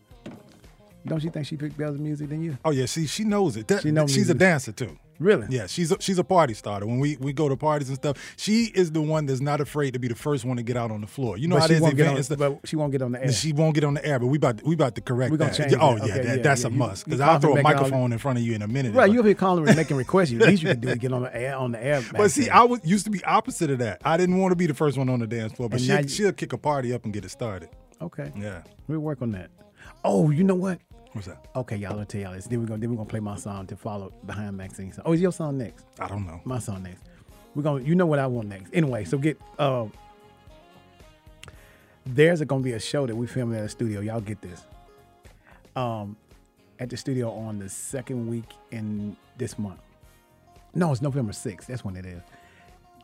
Don't 1.05 1.21
you 1.21 1.29
think 1.31 1.45
she 1.47 1.57
picked 1.57 1.77
better 1.77 1.91
music 1.91 2.29
than 2.29 2.41
you? 2.41 2.57
Oh 2.63 2.71
yeah, 2.71 2.85
see, 2.85 3.07
she 3.07 3.25
knows 3.25 3.57
it. 3.57 3.67
That- 3.67 3.81
She 3.81 3.91
knows 3.91 4.13
she's 4.13 4.29
a 4.29 4.33
dancer 4.33 4.71
too. 4.71 4.97
Really? 5.23 5.47
Yeah, 5.49 5.67
she's 5.67 5.91
a, 5.91 5.97
she's 6.01 6.19
a 6.19 6.23
party 6.23 6.53
starter. 6.53 6.85
When 6.85 6.99
we, 6.99 7.15
we 7.17 7.31
go 7.31 7.47
to 7.47 7.55
parties 7.55 7.87
and 7.87 7.95
stuff, 7.97 8.17
she 8.37 8.65
is 8.75 8.91
the 8.91 9.01
one 9.01 9.25
that's 9.25 9.39
not 9.39 9.61
afraid 9.61 9.93
to 9.93 9.99
be 9.99 10.07
the 10.09 10.15
first 10.15 10.43
one 10.43 10.57
to 10.57 10.63
get 10.63 10.75
out 10.75 10.91
on 10.91 10.99
the 11.01 11.07
floor. 11.07 11.37
You 11.37 11.47
know 11.47 11.55
But 11.55 11.61
how 11.61 11.67
she 11.75 11.79
won't 11.79 11.95
get 11.95 12.01
event 12.03 12.17
on- 12.17 12.23
stuff. 12.23 12.37
but 12.39 12.59
she 12.65 12.75
won't 12.75 12.91
get 12.91 13.01
on 13.01 13.11
the 13.13 13.23
air. 13.23 13.31
She 13.31 13.53
won't 13.53 13.73
get 13.73 13.83
on 13.85 13.93
the 13.93 14.05
air, 14.05 14.19
but 14.19 14.27
we 14.27 14.37
about 14.37 14.61
we 14.63 14.75
about 14.75 14.95
to 14.95 15.01
correct 15.01 15.31
We 15.31 15.37
that. 15.37 15.53
change 15.55 15.73
oh 15.79 15.95
yeah, 15.95 16.03
Okay, 16.03 16.11
that, 16.23 16.37
yeah, 16.37 16.43
that's 16.43 16.61
yeah. 16.63 16.67
a 16.67 16.71
You- 16.71 16.77
must. 16.77 17.05
Because 17.05 17.21
I'll 17.21 17.39
throw 17.39 17.55
a 17.57 17.61
microphone 17.61 18.11
in 18.11 18.19
front 18.19 18.37
of 18.37 18.43
you 18.43 18.53
in 18.53 18.61
a 18.61 18.67
minute. 18.67 18.93
Right, 18.93 19.11
you'll 19.11 19.23
be 19.23 19.33
calling 19.33 19.65
and 19.67 19.77
making 19.77 19.97
requests. 19.97 20.31
The 20.31 20.37
least 20.45 20.61
you 20.63 20.69
can 20.69 20.79
do 20.81 20.89
is 20.89 20.95
get 20.97 21.13
on 21.13 21.21
the 21.23 21.35
air 21.35 21.55
on 21.55 21.71
the 21.71 21.83
air. 21.83 22.03
But 22.11 22.29
see, 22.31 22.49
I 22.49 22.63
was 22.63 22.81
used 22.83 23.05
to 23.05 23.11
be 23.11 23.23
opposite 23.23 23.71
of 23.71 23.79
that. 23.79 24.01
I 24.03 24.17
didn't 24.17 24.37
want 24.39 24.51
to 24.51 24.55
be 24.57 24.67
the 24.67 24.73
first 24.73 24.97
one 24.97 25.07
on 25.09 25.19
the 25.19 25.27
dance 25.27 25.53
floor, 25.53 25.69
but 25.69 25.79
And 25.79 25.85
she'll, 25.87 26.01
you- 26.01 26.07
she'll 26.09 26.33
kick 26.33 26.51
a 26.53 26.57
party 26.57 26.93
up 26.93 27.05
and 27.05 27.13
get 27.13 27.23
it 27.23 27.29
started. 27.29 27.69
Okay. 28.01 28.31
Yeah. 28.37 28.63
We'll 28.87 28.99
work 28.99 29.21
on 29.21 29.31
that. 29.31 29.49
Oh, 30.03 30.29
you 30.31 30.43
know 30.43 30.55
what? 30.55 30.79
What's 31.13 31.27
that? 31.27 31.45
Okay, 31.55 31.77
y'all, 31.77 31.99
I'll 31.99 32.05
tell 32.05 32.21
y'all 32.21 32.33
this. 32.33 32.47
Then 32.47 32.59
we're 32.59 32.65
gonna 32.65 32.79
then 32.79 32.89
we're 32.89 32.97
gonna 32.97 33.09
play 33.09 33.19
my 33.19 33.35
song 33.35 33.67
to 33.67 33.75
follow 33.75 34.11
behind 34.25 34.57
Maxine's 34.57 34.95
song. 34.95 35.05
Oh, 35.05 35.13
is 35.13 35.21
your 35.21 35.31
song 35.31 35.59
next? 35.59 35.85
I 35.99 36.07
don't 36.07 36.25
know. 36.25 36.41
My 36.43 36.57
song 36.57 36.83
next. 36.83 37.03
We're 37.53 37.61
gonna 37.61 37.83
you 37.83 37.93
know 37.93 38.07
what 38.07 38.17
I 38.17 38.25
want 38.25 38.47
next. 38.47 38.71
Anyway, 38.73 39.05
so 39.05 39.19
get 39.19 39.39
uh 39.59 39.85
there's 42.05 42.41
a, 42.41 42.45
gonna 42.45 42.63
be 42.63 42.73
a 42.73 42.79
show 42.79 43.05
that 43.05 43.15
we 43.15 43.27
filming 43.27 43.59
at 43.59 43.63
a 43.63 43.69
studio. 43.69 44.01
Y'all 44.01 44.21
get 44.21 44.41
this. 44.41 44.63
Um 45.75 46.17
at 46.79 46.89
the 46.89 46.97
studio 46.97 47.31
on 47.31 47.59
the 47.59 47.69
second 47.69 48.27
week 48.27 48.51
in 48.71 49.15
this 49.37 49.59
month. 49.59 49.79
No, 50.73 50.91
it's 50.91 51.01
November 51.03 51.31
6th. 51.31 51.67
That's 51.67 51.85
when 51.85 51.95
it 51.95 52.05
is. 52.05 52.21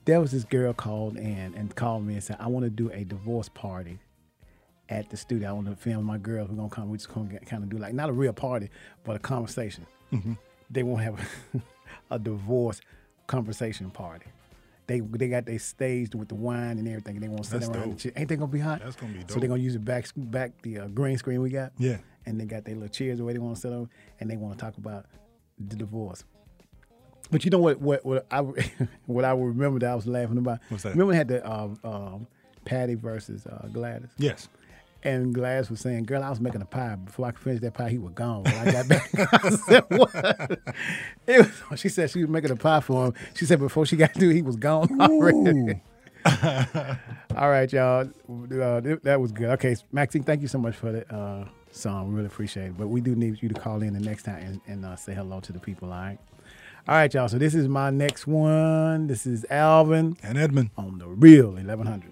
There 0.06 0.19
was 0.19 0.32
this 0.32 0.43
girl 0.43 0.74
called 0.74 1.17
in 1.17 1.54
and 1.56 1.76
called 1.76 2.04
me 2.06 2.15
and 2.15 2.24
said, 2.24 2.38
I 2.39 2.48
want 2.48 2.63
to 2.65 2.72
do 2.72 2.89
a 2.91 3.04
divorce 3.04 3.48
party 3.48 4.00
at 4.89 5.10
the 5.10 5.17
studio. 5.17 5.49
I 5.49 5.52
want 5.54 5.67
to 5.67 5.75
film 5.75 6.04
my 6.06 6.17
girls. 6.17 6.49
We're 6.49 6.56
gonna 6.56 6.69
come. 6.69 6.89
We're 6.89 6.97
just 6.97 7.13
gonna 7.13 7.39
kind 7.39 7.63
of 7.63 7.69
do 7.69 7.78
like 7.78 7.93
not 7.93 8.10
a 8.10 8.13
real 8.13 8.34
party, 8.34 8.69
but 9.04 9.15
a 9.15 9.19
conversation. 9.19 9.86
Mhm. 10.12 10.38
They 10.69 10.84
won't 10.84 11.02
have 11.02 11.30
a 12.12 12.19
divorce 12.19 12.82
conversation 13.28 13.91
party. 13.91 14.25
They 14.88 15.02
they 15.02 15.28
got 15.28 15.45
they 15.45 15.60
staged 15.60 16.15
with 16.15 16.30
the 16.30 16.36
wine 16.36 16.80
and 16.80 16.88
everything. 16.88 17.15
And 17.15 17.23
they 17.23 17.28
want 17.28 17.43
to 17.43 17.49
sit 17.49 17.59
That's 17.61 17.70
around. 17.72 18.03
And. 18.05 18.14
Ain't 18.16 18.30
they 18.30 18.36
gonna 18.36 18.51
be 18.51 18.59
hot? 18.59 18.82
That's 18.84 18.95
gonna 18.95 19.14
be 19.14 19.20
dope. 19.20 19.32
So 19.32 19.39
they're 19.39 19.49
gonna 19.49 19.61
use 19.61 19.74
the 19.74 19.80
back 19.80 20.05
back 20.16 20.61
the 20.64 20.80
uh, 20.80 20.88
green 20.88 21.18
screen 21.18 21.41
we 21.41 21.49
got. 21.51 21.74
Yeah. 21.78 21.97
And 22.26 22.39
they 22.39 22.45
got 22.45 22.66
their 22.66 22.76
little 22.76 22.89
chairs 22.89 23.22
where 23.22 23.34
they 23.34 23.39
want 23.39 23.55
to 23.55 23.61
sit 23.61 23.72
on, 23.72 23.89
and 24.20 24.30
they 24.30 24.38
want 24.38 24.57
to 24.57 24.64
talk 24.64 24.78
about 24.78 25.05
the 25.59 25.76
divorce. 25.76 26.24
But 27.32 27.45
you 27.45 27.51
know 27.51 27.59
what? 27.59 27.80
What 27.80 28.03
what 28.05 28.26
I 28.32 28.39
what 29.05 29.26
I 29.26 29.32
remember 29.32 29.80
that 29.80 29.91
I 29.91 29.95
was 29.95 30.07
laughing 30.07 30.38
about. 30.38 30.59
What's 30.70 30.84
that? 30.84 30.93
Remember 30.93 31.14
had 31.14 31.28
the 31.28 31.47
um, 31.49 31.80
um, 31.84 32.28
Patty 32.66 32.95
versus 32.95 33.45
uh, 33.45 33.68
Gladys. 33.72 34.09
Yes. 34.18 34.47
And 35.04 35.34
Gladys 35.34 35.70
was 35.70 35.80
saying, 35.80 36.04
"Girl, 36.06 36.22
I 36.22 36.30
was 36.30 36.41
making 36.41 36.62
a 36.62 36.66
pie. 36.66 36.95
Before 36.95 37.28
I 37.28 37.32
could 37.32 37.41
finish 37.41 37.62
that 37.62 37.74
pie, 37.74 37.89
he 37.89 37.97
was 37.97 38.12
gone." 38.14 38.43
When 38.43 38.54
I 38.54 38.72
got 38.72 38.88
back, 38.88 39.10
I 39.34 39.50
said, 39.50 39.84
"What?" 39.89 40.60
It 41.26 41.50
was, 41.70 41.80
she 41.80 41.88
said 41.89 42.10
she 42.10 42.20
was 42.20 42.30
making 42.30 42.52
a 42.52 42.56
pie 42.58 42.82
for 42.82 43.08
him. 43.08 43.14
She 43.34 43.45
said 43.45 43.60
before 43.60 43.86
she 43.86 43.95
got 43.95 44.14
to, 44.16 44.30
he 44.30 44.41
was 44.41 44.58
gone 44.58 45.00
already. 45.02 45.82
All 47.38 47.50
right, 47.50 47.72
y'all. 47.72 48.10
Uh, 48.30 48.82
that 49.04 49.20
was 49.22 49.32
good. 49.32 49.50
Okay, 49.52 49.78
Maxine, 49.91 50.24
thank 50.24 50.41
you 50.41 50.50
so 50.50 50.58
much 50.58 50.76
for 50.76 50.91
the 50.91 51.16
uh, 51.16 51.47
song. 51.72 52.10
We 52.10 52.16
really 52.16 52.28
appreciate 52.28 52.68
it. 52.68 52.78
But 52.78 52.88
we 52.88 53.00
do 53.00 53.16
need 53.16 53.41
you 53.41 53.50
to 53.50 53.56
call 53.56 53.82
in 53.82 53.93
the 53.93 54.00
next 54.02 54.24
time 54.24 54.43
and, 54.43 54.62
and 54.68 54.86
uh, 54.86 54.95
say 54.97 55.14
hello 55.14 55.39
to 55.39 55.54
the 55.54 55.60
people. 55.60 55.93
All 55.93 56.00
right. 56.00 56.18
All 56.88 56.95
right, 56.95 57.14
y'all. 57.14 57.30
So 57.30 57.38
this 57.38 57.56
is 57.56 57.68
my 57.68 57.89
next 57.89 58.28
one. 58.28 59.08
This 59.08 59.26
is 59.26 59.45
Alvin 59.50 60.18
and 60.24 60.38
Edmund 60.38 60.72
on 60.78 60.97
the 60.97 61.08
real 61.08 61.52
1100. 61.52 62.12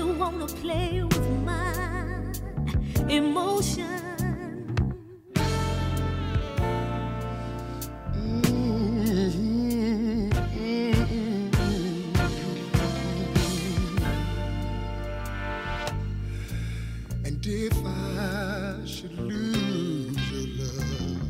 You 0.00 0.06
wanna 0.14 0.46
play 0.46 1.02
with 1.02 1.30
my 1.44 2.32
emotion? 3.06 3.86
And 17.26 17.46
if 17.46 17.76
I 17.84 18.80
should 18.86 19.18
lose 19.18 20.16
your 20.32 20.46
love 20.60 21.20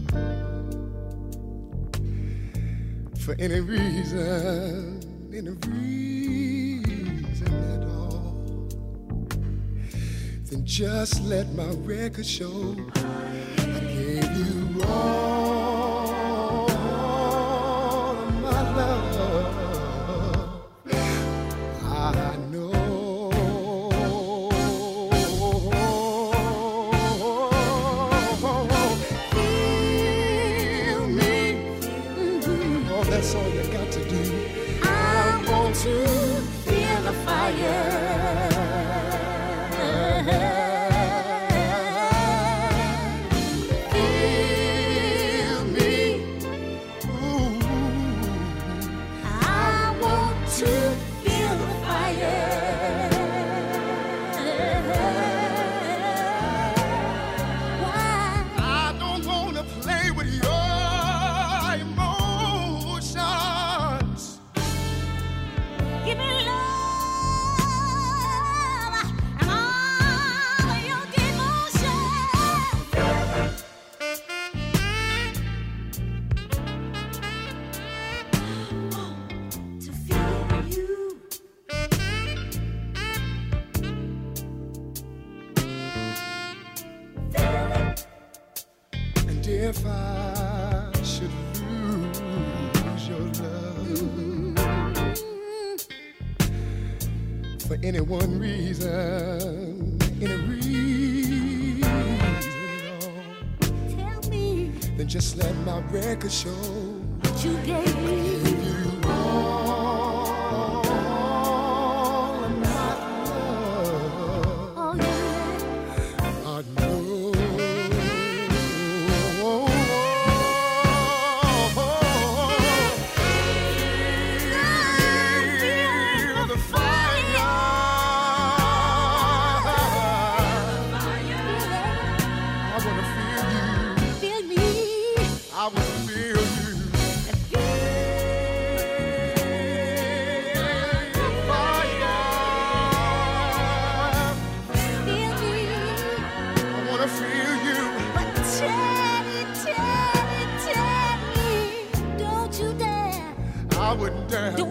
for 3.18 3.34
any 3.40 3.58
reason, 3.58 4.39
just 10.80 11.22
let 11.24 11.46
my 11.52 11.68
record 11.84 12.24
show. 12.24 12.74
I 12.96 13.80
gave 13.80 14.32
you 14.34 14.82
all 14.84 15.19
if 89.52 89.84
I 89.84 90.90
should 91.02 91.30
lose 91.60 93.08
your 93.08 93.18
love 93.18 94.60
for 97.66 97.76
any 97.82 98.00
one 98.00 98.38
reason, 98.38 99.98
any 100.22 100.36
reason 100.36 101.82
at 101.82 103.02
all, 103.02 103.24
Tell 103.96 104.30
me 104.30 104.70
then 104.96 105.08
just 105.08 105.36
let 105.36 105.54
my 105.66 105.80
record 105.90 106.30
show 106.30 106.50
what 106.50 107.44
you 107.44 107.56
gave 107.66 107.96
me. 108.02 108.59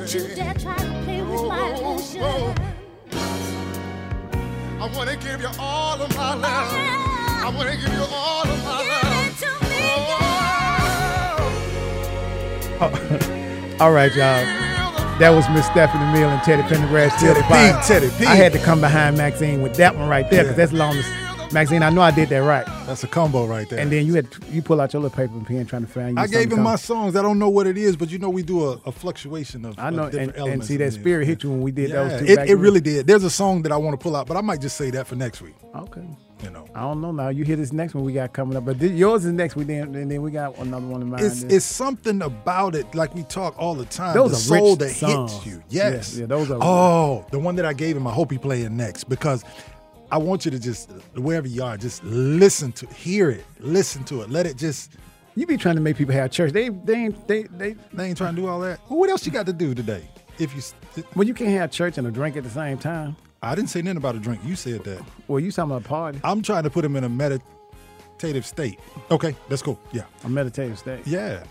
Don't 0.10 0.28
you 0.28 0.36
dare 0.36 0.54
try 0.56 0.76
to 0.76 1.02
play 1.04 1.22
with 1.22 1.44
my 1.46 1.70
emotion. 1.70 2.22
oh. 2.24 2.56
I 4.80 4.92
wanna 4.98 5.16
give 5.16 5.40
you 5.40 5.50
all 5.60 6.02
of 6.02 6.18
my 6.18 6.34
love. 6.34 6.74
I 6.74 7.54
wanna 7.56 7.76
give 7.76 7.94
you 7.94 8.06
all 8.12 8.42
of 8.42 8.64
my 8.64 8.82
love. 8.82 9.02
All 13.82 13.92
right, 13.92 14.12
y'all. 14.16 14.44
That 15.20 15.30
was 15.30 15.48
Miss 15.50 15.66
Stephanie 15.68 16.12
Mills 16.12 16.32
and 16.32 16.42
Teddy 16.44 16.64
Pendergrass. 16.64 17.20
Teddy 17.20 17.42
P, 17.42 17.88
Teddy 17.88 18.10
P. 18.18 18.26
I 18.26 18.36
had 18.36 18.52
to 18.54 18.60
come 18.60 18.82
behind 18.82 19.16
Maxine 19.18 19.62
with 19.62 19.76
that 19.76 19.96
one 19.96 20.10
right 20.10 20.28
there 20.32 20.44
because 20.44 20.58
that's 20.58 20.72
the 20.72 20.78
longest. 20.78 21.10
Maxine, 21.52 21.84
I 21.84 21.90
know 21.92 22.02
I 22.02 22.12
did 22.12 22.30
that 22.30 22.40
right. 22.40 22.66
That's 22.90 23.04
a 23.04 23.08
combo 23.08 23.46
right 23.46 23.70
there. 23.70 23.78
And 23.80 23.92
then 23.92 24.08
you 24.08 24.16
had 24.16 24.28
you 24.50 24.64
pull 24.64 24.82
out 24.82 24.94
your 24.94 25.02
little 25.04 25.16
paper 25.16 25.34
and 25.34 25.46
pen 25.46 25.64
trying 25.68 25.84
to 25.86 25.88
find 25.88 26.18
you. 26.18 26.24
I 26.24 26.26
gave 26.26 26.52
him 26.52 26.62
my 26.64 26.76
songs. 26.76 27.16
I 27.16 27.22
don't 27.22 27.38
know 27.38 27.48
what 27.50 27.68
it 27.68 27.78
is, 27.78 27.96
but 27.96 28.10
you 28.10 28.18
know 28.18 28.30
we 28.32 28.42
do 28.42 28.66
a, 28.66 28.82
a 28.88 28.92
fluctuation 28.92 29.64
of, 29.64 29.78
I 29.78 29.90
of 29.90 29.94
know, 29.94 30.06
different 30.10 30.30
and, 30.30 30.30
and 30.30 30.38
elements. 30.40 30.68
see 30.68 30.78
that 30.78 30.94
spirit 30.94 31.28
hit 31.28 31.44
you 31.44 31.52
when 31.52 31.62
we 31.62 31.72
did 31.72 31.92
those 31.92 32.12
Yeah, 32.14 32.20
two. 32.20 32.26
It, 32.26 32.36
back 32.38 32.50
it 32.50 32.56
really 32.56 32.82
did. 32.82 33.06
There's 33.06 33.24
a 33.24 33.30
song 33.30 33.62
that 33.62 33.72
I 33.72 33.78
want 33.78 33.94
to 33.98 34.04
pull 34.04 34.16
out, 34.16 34.26
but 34.26 34.38
I 34.38 34.42
might 34.42 34.60
just 34.60 34.76
say 34.76 34.90
that 34.90 35.06
for 35.06 35.16
next 35.16 35.40
week. 35.42 35.54
Okay. 35.76 36.02
You 36.44 36.50
know, 36.50 36.66
I 36.74 36.82
don't 36.82 37.00
know 37.00 37.12
now. 37.12 37.30
You 37.30 37.44
hear 37.44 37.58
this 37.58 37.72
next 37.74 37.94
one 37.94 38.04
we 38.06 38.14
got 38.14 38.34
coming 38.34 38.58
up, 38.58 38.66
but 38.66 38.80
this, 38.80 38.92
yours 38.94 39.24
is 39.26 39.34
next. 39.34 39.56
We 39.56 39.66
then 39.66 39.94
and 39.94 40.10
then 40.10 40.22
we 40.24 40.32
got 40.32 40.58
another 40.58 40.88
one 40.88 41.02
in 41.04 41.10
mind. 41.10 41.24
it's 41.24 41.44
it's 41.44 41.66
something 41.66 42.22
about 42.24 42.74
it. 42.76 42.96
Like 42.96 43.14
we 43.14 43.22
talk 43.24 43.54
all 43.60 43.76
the 43.76 43.86
time. 43.86 44.16
Those 44.16 44.32
the 44.48 44.56
are 44.56 44.60
soul 44.60 44.70
rich 44.72 44.80
that 44.80 44.90
songs. 44.96 45.34
hits 45.34 45.46
you. 45.46 45.64
Yes. 45.70 46.18
yeah, 46.18 46.26
those 46.26 46.50
are- 46.50 46.58
Oh, 46.62 47.26
the 47.30 47.38
one 47.40 47.56
that 47.58 47.66
I 47.66 47.74
gave 47.74 47.96
him. 47.96 48.08
I 48.08 48.14
hope 48.14 48.32
he 48.32 48.38
playing 48.40 48.76
next 48.78 49.04
because 49.10 49.44
I 50.12 50.18
want 50.18 50.46
you 50.46 50.52
to 50.52 50.60
just 50.60 50.92
wherever 51.16 51.48
you 51.48 51.64
are, 51.64 51.78
just 51.78 52.04
listen 52.04 52.72
to, 52.74 52.88
hear 52.88 53.30
it, 53.30 53.46
listen 53.60 54.04
to 54.06 54.22
it, 54.22 54.30
let 54.30 54.46
it 54.46 54.58
just. 54.58 54.92
You 55.36 55.46
be 55.46 55.56
trying 55.58 55.76
to 55.76 55.82
make 55.82 55.96
people 55.96 56.14
have 56.16 56.32
church. 56.32 56.52
They 56.52 56.70
they 56.70 56.96
ain't 56.96 57.28
they 57.28 57.44
they 57.44 57.76
they 57.94 58.08
ain't 58.08 58.18
trying 58.18 58.36
to 58.36 58.42
do 58.42 58.48
all 58.48 58.60
that. 58.62 58.80
Well, 58.90 59.00
what 59.00 59.10
else 59.10 59.26
you 59.26 59.32
got 59.32 59.46
to 59.46 59.54
do 59.54 59.74
today? 59.74 60.10
If 60.38 60.56
you, 60.56 61.04
well, 61.16 61.28
you 61.28 61.34
can't 61.34 61.52
have 61.52 61.72
church 61.72 61.98
and 61.98 62.08
a 62.08 62.12
drink 62.12 62.36
at 62.38 62.44
the 62.44 62.50
same 62.50 62.78
time. 62.78 63.16
I 63.42 63.56
didn't 63.56 63.70
say 63.70 63.82
nothing 63.82 63.98
about 63.98 64.16
a 64.16 64.20
drink. 64.20 64.42
You 64.44 64.56
said 64.56 64.84
that. 64.86 65.02
Well, 65.28 65.40
you 65.40 65.52
talking 65.52 65.72
about 65.72 65.86
a 65.86 65.88
party? 65.88 66.20
I'm 66.24 66.42
trying 66.42 66.64
to 66.64 66.70
put 66.70 66.84
him 66.84 66.96
in 66.98 67.04
a 67.06 67.10
meditative 67.10 68.46
state. 68.46 68.80
Okay, 69.12 69.36
that's 69.48 69.62
cool. 69.62 69.80
Yeah, 69.94 70.04
A 70.26 70.30
meditative 70.30 70.80
state. 70.80 71.06
yeah. 71.06 71.44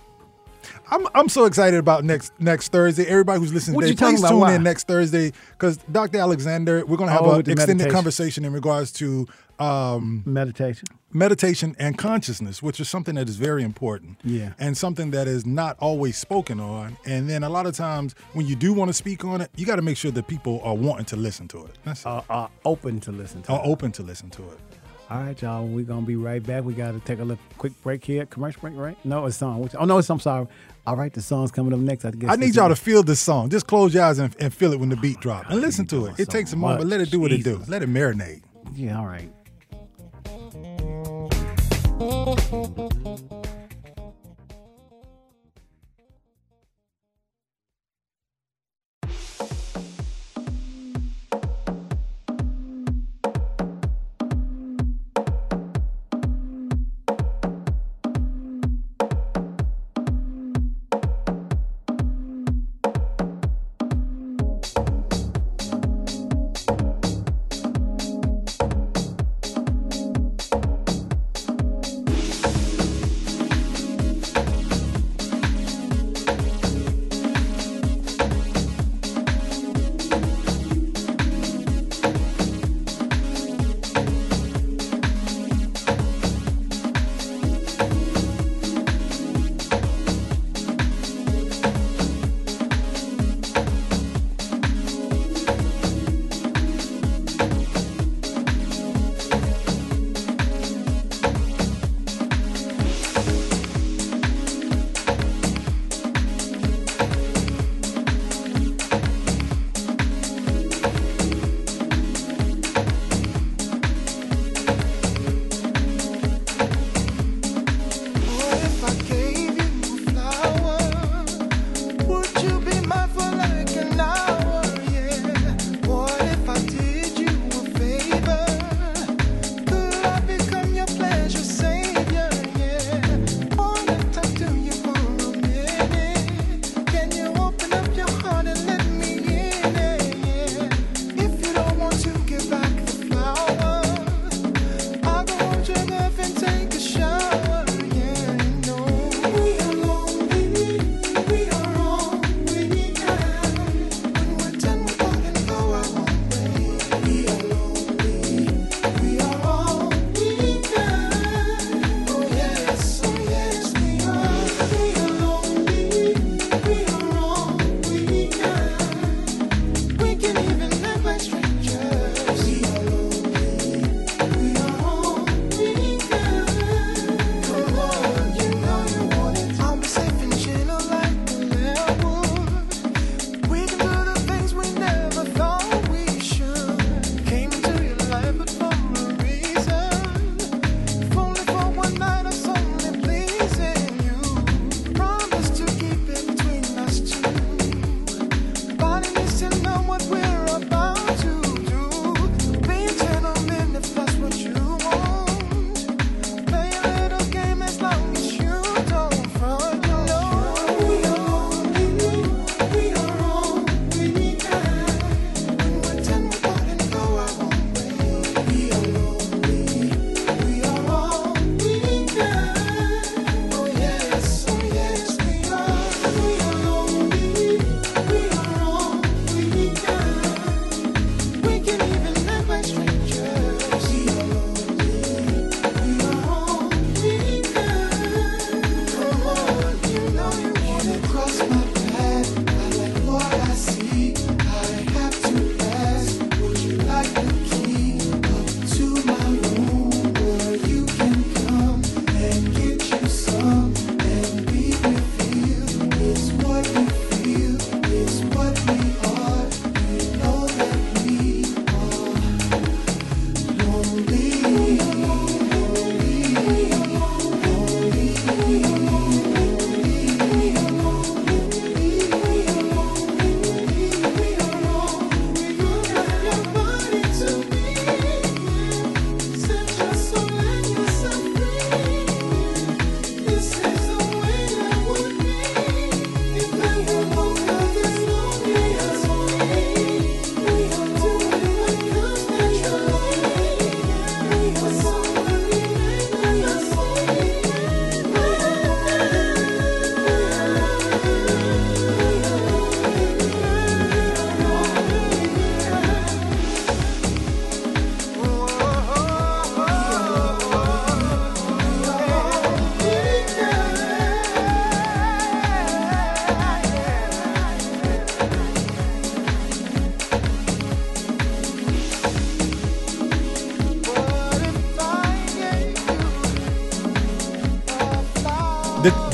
I'm 0.91 1.07
I'm 1.15 1.29
so 1.29 1.45
excited 1.45 1.79
about 1.79 2.05
next 2.05 2.33
next 2.39 2.73
Thursday. 2.73 3.05
Everybody 3.07 3.41
who's 3.41 3.53
listening 3.53 3.77
What 3.77 3.87
today, 3.87 3.97
please 3.97 4.23
tune 4.29 4.41
Why? 4.41 4.55
in 4.55 4.63
next 4.63 4.87
Thursday 4.87 5.33
because 5.53 5.77
Dr. 5.91 6.19
Alexander, 6.19 6.85
we're 6.87 6.97
going 6.97 7.09
to 7.09 7.13
have 7.13 7.23
Oh, 7.23 7.33
an 7.33 7.41
extended 7.41 7.67
meditation. 7.69 7.91
conversation 7.93 8.45
in 8.45 8.53
regards 8.53 8.93
to 8.93 9.27
um, 9.59 10.23
meditation, 10.25 10.87
meditation, 11.13 11.75
and 11.81 11.99
consciousness, 11.99 12.63
which 12.63 12.79
is 12.79 12.89
something 12.89 13.17
that 13.17 13.29
is 13.29 13.37
very 13.37 13.63
important. 13.65 14.19
Yeah. 14.25 14.53
and 14.61 14.77
something 14.77 15.11
that 15.11 15.27
is 15.27 15.45
not 15.45 15.77
always 15.81 16.17
spoken 16.17 16.61
on. 16.61 16.97
And 17.05 17.29
then 17.29 17.43
a 17.43 17.49
lot 17.49 17.67
of 17.67 17.75
times 17.77 18.15
when 18.35 18.47
you 18.47 18.55
do 18.55 18.73
want 18.73 18.89
to 18.89 18.93
speak 18.95 19.25
on 19.25 19.41
it, 19.41 19.51
you 19.57 19.67
got 19.67 19.77
to 19.77 19.83
make 19.83 19.97
sure 19.97 20.13
that 20.13 20.29
people 20.29 20.61
are 20.63 20.75
wanting 20.77 21.07
to 21.07 21.17
listen 21.17 21.49
to 21.49 21.65
it. 21.67 21.73
That's 21.85 22.07
are, 22.07 22.25
are 22.31 22.51
open 22.65 23.01
to 23.01 23.11
listen 23.13 23.43
to. 23.43 23.53
are 23.53 23.59
it. 23.65 23.69
open 23.69 23.91
to 23.93 24.03
listen 24.05 24.31
to 24.31 24.43
it. 24.49 24.59
All 25.11 25.23
right, 25.23 25.41
y'all. 25.41 25.67
We're 25.67 25.87
gonna 25.87 26.05
be 26.05 26.17
right 26.17 26.43
back. 26.43 26.65
We 26.65 26.75
gotta 26.75 27.01
take 27.01 27.19
a 27.19 27.25
little 27.25 27.43
quick 27.57 27.73
break 27.83 28.05
here. 28.05 28.27
Commercial 28.27 28.61
break, 28.61 28.77
right? 28.77 28.97
No, 29.07 29.25
it's 29.25 29.39
song. 29.39 29.61
Which, 29.61 29.75
oh 29.79 29.87
no, 29.87 29.97
it's 29.97 30.11
I'm 30.11 30.21
sorry. 30.21 30.47
All 30.87 30.97
right, 30.97 31.13
the 31.13 31.23
song's 31.23 31.51
coming 31.51 31.73
up 31.73 31.81
next. 31.81 32.05
I 32.05 32.11
guess 32.11 32.31
I 32.31 32.37
need 32.37 32.55
y'all 32.55 32.69
to 32.69 32.77
feel 32.77 33.03
this 33.03 33.19
song. 33.19 33.49
Just 33.49 33.67
close 33.67 33.95
your 33.95 34.05
eyes 34.05 34.19
and, 34.19 34.37
and 34.39 34.53
feel 34.53 34.75
it 34.75 34.81
when 34.81 34.91
the 34.91 34.97
beat 34.97 35.17
oh, 35.19 35.23
drops 35.23 35.51
and 35.51 35.63
listen 35.63 35.87
to 35.87 36.07
it. 36.07 36.21
It 36.21 36.29
takes 36.29 36.53
a 36.53 36.57
moment, 36.57 36.81
but 36.81 36.89
let 36.89 37.01
it 37.01 37.11
do 37.11 37.21
what 37.21 37.33
it 37.33 37.43
do. 37.43 37.63
Let 37.69 37.83
it 37.83 37.89
marinate. 37.89 38.43
Yeah, 38.75 38.99
all 38.99 39.07
right. 39.07 39.33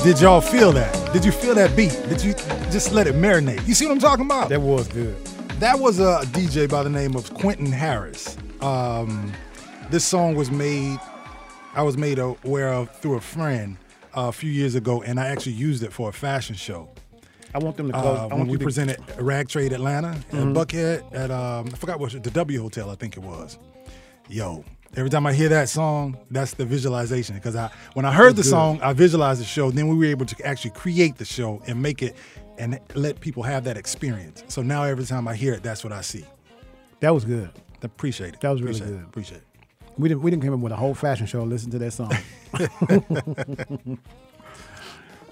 Did 0.05 0.21
y'all 0.21 0.43
feel 0.43 0.71
that? 0.73 1.13
Did 1.15 1.25
you 1.25 1.33
feel 1.33 1.55
that 1.55 1.75
beat? 1.75 1.91
Did 2.11 2.23
you 2.23 2.35
just 2.71 2.93
let 2.93 3.07
it 3.07 3.15
marinate? 3.15 3.67
You 3.67 3.73
see 3.73 3.87
what 3.87 3.93
I'm 3.93 3.99
talking 4.01 4.27
about? 4.27 4.51
That 4.51 4.61
was 4.61 4.87
good. 4.89 5.17
That 5.61 5.79
was 5.79 5.99
a 5.99 6.21
DJ 6.27 6.69
by 6.69 6.83
the 6.83 6.91
name 6.91 7.17
of 7.17 7.33
Quentin 7.33 7.73
Harris. 7.73 8.37
Um, 8.61 9.33
this 9.91 10.05
song 10.05 10.35
was 10.35 10.51
made, 10.51 10.99
I 11.75 11.83
was 11.83 11.97
made 11.97 12.19
aware 12.19 12.71
of 12.75 12.95
through 13.01 13.15
a 13.17 13.21
friend 13.21 13.79
uh, 14.15 14.27
a 14.29 14.33
few 14.33 14.51
years 14.51 14.75
ago, 14.75 15.03
and 15.03 15.19
I 15.19 15.29
actually 15.29 15.53
used 15.53 15.83
it 15.83 15.91
for 15.93 16.11
a 16.11 16.13
fashion 16.13 16.55
show. 16.55 16.91
I 17.55 17.59
want 17.59 17.79
them 17.79 17.87
to 17.87 17.93
close. 17.95 18.19
Uh, 18.19 18.23
I 18.25 18.27
when 18.27 18.39
want 18.41 18.51
we 18.51 18.59
to- 18.59 18.65
presented 18.65 18.99
Rag 19.19 19.49
Trade 19.49 19.73
Atlanta 19.73 20.09
at 20.11 20.31
Mhm. 20.33 20.55
Buckhead 20.55 21.15
at 21.15 21.31
um, 21.31 21.69
I 21.73 21.77
forgot 21.77 21.99
what 21.99 22.11
the 22.23 22.31
W 22.31 22.61
Hotel 22.61 22.91
I 22.91 22.95
think 22.97 23.17
it 23.17 23.21
was. 23.23 23.59
Yo, 24.29 24.65
every 24.97 25.11
time 25.11 25.27
I 25.27 25.33
hear 25.33 25.49
that 25.51 25.69
song, 25.69 26.17
that's 26.31 26.55
the 26.55 26.65
visualization 26.65 27.35
because 27.37 27.57
I 27.57 27.71
when 27.95 28.05
I 28.05 28.13
heard 28.13 28.37
the 28.37 28.43
good. 28.43 28.51
song, 28.51 28.81
I 28.83 28.93
visualized 28.93 29.41
the 29.41 29.45
show. 29.45 29.71
Then 29.71 29.89
we 29.89 29.97
were 29.97 30.05
able 30.07 30.27
to 30.27 30.47
actually 30.47 30.71
create 30.73 31.17
the 31.17 31.25
show 31.25 31.63
and 31.67 31.81
make 31.81 32.03
it 32.03 32.17
and 32.59 32.79
let 32.95 33.21
people 33.21 33.43
have 33.43 33.65
that 33.65 33.77
experience. 33.77 34.45
So 34.49 34.63
now 34.63 34.85
every 34.85 35.05
time 35.05 35.27
I 35.27 35.35
hear 35.35 35.55
it, 35.55 35.63
that's 35.63 35.83
what 35.85 35.93
I 35.93 36.01
see. 36.03 36.25
That 37.01 37.13
was 37.13 37.25
good. 37.25 37.51
Appreciate 37.83 38.35
it. 38.35 38.41
That 38.41 38.51
was 38.51 38.63
really 38.63 38.77
Appreciate 38.79 38.95
it. 38.95 38.99
good. 38.99 39.09
Appreciate 39.09 39.39
it. 39.39 39.45
We 39.99 40.09
didn't 40.09 40.23
we 40.23 40.31
didn't 40.31 40.43
come 40.43 40.55
in 40.55 40.61
with 40.61 40.73
a 40.73 40.77
whole 40.77 40.95
fashion 40.95 41.27
show. 41.27 41.43
Listen 41.45 41.71
to 41.71 41.79
that 41.79 41.93
song. 41.93 42.13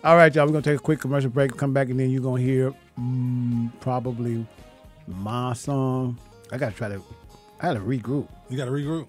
All 0.04 0.16
right, 0.16 0.34
y'all. 0.34 0.46
We're 0.46 0.52
gonna 0.52 0.62
take 0.62 0.76
a 0.80 0.82
quick 0.82 1.00
commercial 1.00 1.30
break. 1.30 1.56
Come 1.56 1.72
back 1.72 1.88
and 1.88 1.98
then 1.98 2.10
you're 2.10 2.22
gonna 2.22 2.42
hear 2.42 2.74
mm, 2.98 3.70
probably 3.80 4.44
my 5.06 5.52
song. 5.52 6.18
I 6.50 6.58
gotta 6.58 6.74
try 6.74 6.88
to. 6.88 7.02
I 7.60 7.72
to 7.72 7.80
regroup. 7.80 8.28
You 8.50 8.56
got 8.56 8.64
to 8.64 8.72
regroup. 8.72 9.06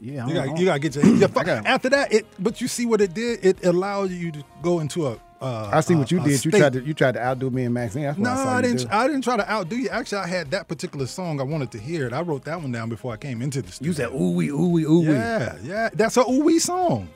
Yeah, 0.00 0.24
I 0.24 0.28
You 0.28 0.34
don't- 0.34 0.46
got 0.48 0.58
you 0.58 0.64
got 0.66 0.72
to 0.74 0.78
get 0.80 0.94
your, 0.96 1.04
your 1.06 1.28
I 1.36 1.44
gotta- 1.44 1.68
after 1.68 1.88
that. 1.90 2.12
It 2.12 2.26
but 2.38 2.60
you 2.60 2.68
see 2.68 2.86
what 2.86 3.00
it 3.00 3.14
did. 3.14 3.44
It 3.44 3.64
allowed 3.64 4.10
you 4.10 4.30
to 4.32 4.44
go 4.62 4.80
into 4.80 5.06
a. 5.06 5.18
Uh, 5.38 5.68
I 5.70 5.80
see 5.80 5.94
what 5.94 6.10
you 6.10 6.18
a- 6.18 6.22
a 6.22 6.24
did. 6.24 6.30
You 6.44 6.50
state. 6.50 6.58
tried 6.58 6.72
to 6.74 6.80
you 6.82 6.94
tried 6.94 7.12
to 7.12 7.20
outdo 7.22 7.50
me 7.50 7.64
and 7.64 7.74
Maxine. 7.74 8.02
That's 8.04 8.18
No, 8.18 8.30
I, 8.30 8.56
I 8.58 8.62
didn't. 8.62 8.78
do. 8.82 8.88
I 8.90 9.06
didn't 9.06 9.22
try 9.22 9.36
to 9.36 9.50
outdo 9.50 9.76
you. 9.76 9.88
Actually, 9.90 10.18
I 10.22 10.26
had 10.28 10.50
that 10.52 10.66
particular 10.68 11.06
song 11.06 11.40
I 11.40 11.44
wanted 11.44 11.70
to 11.72 11.78
hear 11.78 12.06
it. 12.06 12.12
I 12.14 12.22
wrote 12.22 12.44
that 12.44 12.60
one 12.60 12.72
down 12.72 12.88
before 12.88 13.12
I 13.12 13.16
came 13.18 13.42
into 13.42 13.60
the 13.62 13.70
studio. 13.70 13.88
You 13.90 13.94
said 13.94 14.08
ooh 14.12 14.30
wee 14.32 14.48
ooh 14.48 14.68
wee 14.68 14.84
ooh 14.84 15.00
wee. 15.00 15.06
Yeah, 15.12 15.56
yeah. 15.62 15.90
That's 15.92 16.16
a 16.16 16.22
ooh 16.22 16.42
wee 16.44 16.58
song. 16.58 17.08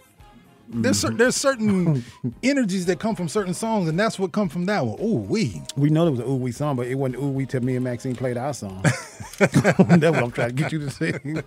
There's 0.72 0.98
Mm-hmm. 1.02 1.08
cer- 1.14 1.16
there's 1.16 1.34
certain 1.36 2.04
energies 2.44 2.86
that 2.86 3.00
come 3.00 3.16
from 3.16 3.28
certain 3.28 3.54
songs, 3.54 3.88
and 3.88 3.98
that's 3.98 4.18
what 4.20 4.30
come 4.30 4.48
from 4.48 4.66
that 4.66 4.86
one. 4.86 5.00
Ooh 5.00 5.16
wee. 5.16 5.60
We 5.76 5.90
know 5.90 6.06
it 6.06 6.10
was 6.12 6.20
an 6.20 6.26
ooh 6.26 6.36
wee 6.36 6.52
song, 6.52 6.76
but 6.76 6.86
it 6.86 6.94
wasn't 6.94 7.22
ooh 7.22 7.30
wee 7.30 7.44
till 7.46 7.60
me 7.62 7.74
and 7.74 7.82
Maxine 7.84 8.14
played 8.14 8.36
our 8.36 8.54
song. 8.54 8.82
That's 9.40 9.56
what 9.56 10.22
I'm 10.22 10.30
trying 10.30 10.48
to 10.48 10.54
get 10.54 10.70
you 10.70 10.78
to 10.80 10.90
sing. 10.90 11.42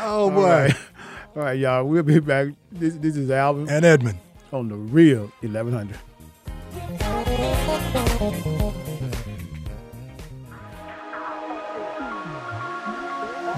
Oh 0.00 0.22
All 0.24 0.30
boy. 0.30 0.42
right. 0.48 0.74
All 1.36 1.42
right, 1.42 1.58
y'all. 1.58 1.84
We'll 1.84 2.02
be 2.02 2.18
back. 2.18 2.48
This, 2.72 2.94
this 2.96 3.14
is 3.16 3.30
Alvin 3.30 3.68
And 3.70 3.84
Edmund. 3.84 4.18
on 4.52 4.68
the 4.68 4.74
real 4.76 5.30
1100. 5.42 5.96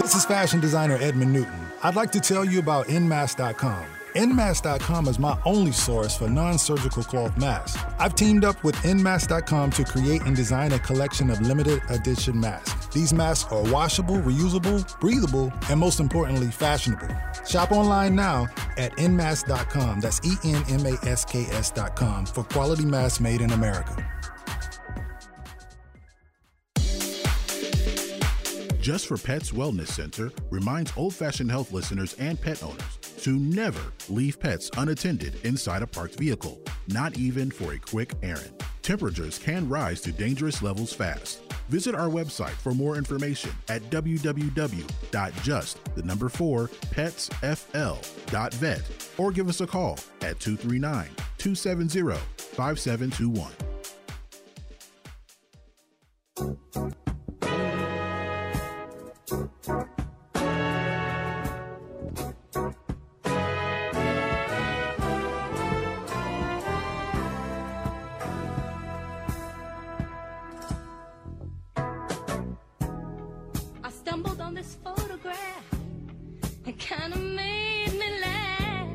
This 0.01 0.15
is 0.15 0.25
fashion 0.25 0.61
designer 0.61 0.97
Edmund 1.01 1.33
Newton. 1.33 1.67
I'd 1.83 1.97
like 1.97 2.13
to 2.13 2.21
tell 2.21 2.45
you 2.45 2.61
about 2.61 2.87
Nmask.com. 2.87 3.85
Nmask.com 4.19 5.07
is 5.07 5.21
my 5.21 5.39
only 5.45 5.71
source 5.71 6.17
for 6.17 6.29
non 6.29 6.59
surgical 6.59 7.05
cloth 7.05 7.39
masks. 7.39 7.81
I've 8.01 8.17
teamed 8.17 8.45
up 8.45 8.65
with 8.65 8.75
Nmask.com 8.77 9.71
to 9.71 9.85
create 9.85 10.23
and 10.23 10.35
design 10.35 10.73
a 10.73 10.79
collection 10.81 11.31
of 11.31 11.41
limited 11.41 11.81
edition 11.89 12.41
masks. 12.41 12.89
These 12.89 13.13
masks 13.13 13.53
are 13.53 13.63
washable, 13.71 14.17
reusable, 14.17 14.83
breathable, 14.99 15.53
and 15.71 15.79
most 15.79 16.01
importantly, 16.01 16.49
fashionable. 16.49 17.07
Shop 17.47 17.71
online 17.71 18.17
now 18.17 18.49
at 18.77 18.91
Nmask.com. 18.97 20.01
That's 20.01 20.21
E 20.27 20.35
N 20.43 20.65
M 20.69 20.85
A 20.85 20.99
S 21.07 21.25
K 21.25 21.45
S.com 21.53 22.27
for 22.27 22.43
quality 22.43 22.87
masks 22.87 23.21
made 23.21 23.41
in 23.41 23.53
America. 23.53 24.05
Just 28.81 29.07
for 29.07 29.17
Pets 29.17 29.53
Wellness 29.53 29.89
Center 29.89 30.33
reminds 30.51 30.93
old 30.97 31.15
fashioned 31.15 31.53
health 31.53 31.71
listeners 31.73 32.15
and 32.15 32.41
pet 32.41 32.65
owners 32.65 32.98
to 33.19 33.39
never 33.39 33.93
leave 34.09 34.39
pets 34.41 34.71
unattended 34.77 35.45
inside 35.45 35.83
a 35.83 35.87
parked 35.87 36.19
vehicle, 36.19 36.61
not 36.89 37.17
even 37.19 37.51
for 37.51 37.73
a 37.73 37.79
quick 37.79 38.15
errand. 38.23 38.53
Temperatures 38.83 39.39
can 39.39 39.69
rise 39.69 40.01
to 40.01 40.13
dangerous 40.13 40.63
levels 40.63 40.93
fast. 40.93 41.43
Visit 41.69 41.95
our 41.95 42.09
website 42.09 42.51
for 42.51 42.73
more 42.73 42.97
information 42.97 43.51
at 43.69 43.83
www.just 43.91 44.35
the 45.95 46.03
number 46.03 46.29
4 46.29 46.69
petsfl.vet 46.95 48.83
or 49.19 49.31
give 49.31 49.49
us 49.49 49.61
a 49.61 49.67
call 49.67 49.99
at 50.23 50.41
239 50.41 51.09
270 51.39 52.19
5721. 52.37 53.53
I 59.69 60.08
It 76.79 76.87
kind 76.87 77.13
of 77.13 77.21
made 77.21 77.93
me 77.93 78.21
laugh. 78.21 78.89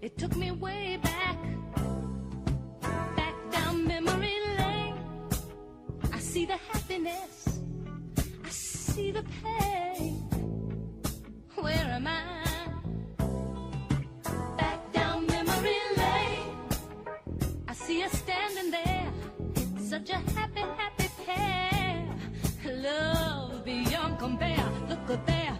It 0.00 0.16
took 0.16 0.34
me 0.36 0.50
way 0.52 0.98
back, 1.02 1.36
back 3.14 3.34
down 3.52 3.86
memory 3.86 4.38
lane. 4.56 4.96
I 6.10 6.18
see 6.18 6.46
the 6.46 6.56
happiness, 6.72 7.60
I 8.42 8.48
see 8.48 9.10
the 9.10 9.22
pain. 9.42 10.14
Where 11.56 11.88
am 11.98 12.06
I? 12.06 12.22
Back 14.56 14.92
down 14.94 15.26
memory 15.26 15.80
lane. 15.98 16.56
I 17.68 17.74
see 17.74 18.02
us 18.02 18.12
standing 18.12 18.70
there, 18.70 19.12
such 19.78 20.08
a 20.08 20.16
happy, 20.36 20.64
happy 20.80 21.08
pair. 21.26 22.08
Love 22.64 23.62
beyond 23.62 24.18
compare. 24.18 24.70
Look 24.88 25.10
at 25.10 25.26
there, 25.26 25.58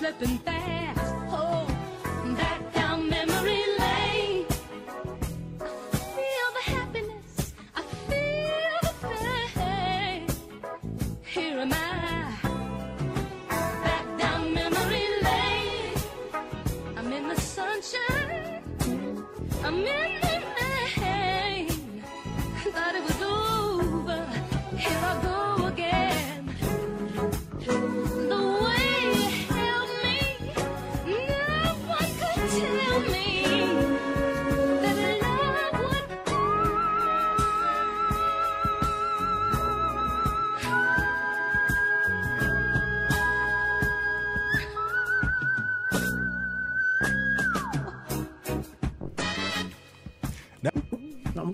slipping 0.00 0.38
fast. 0.38 0.59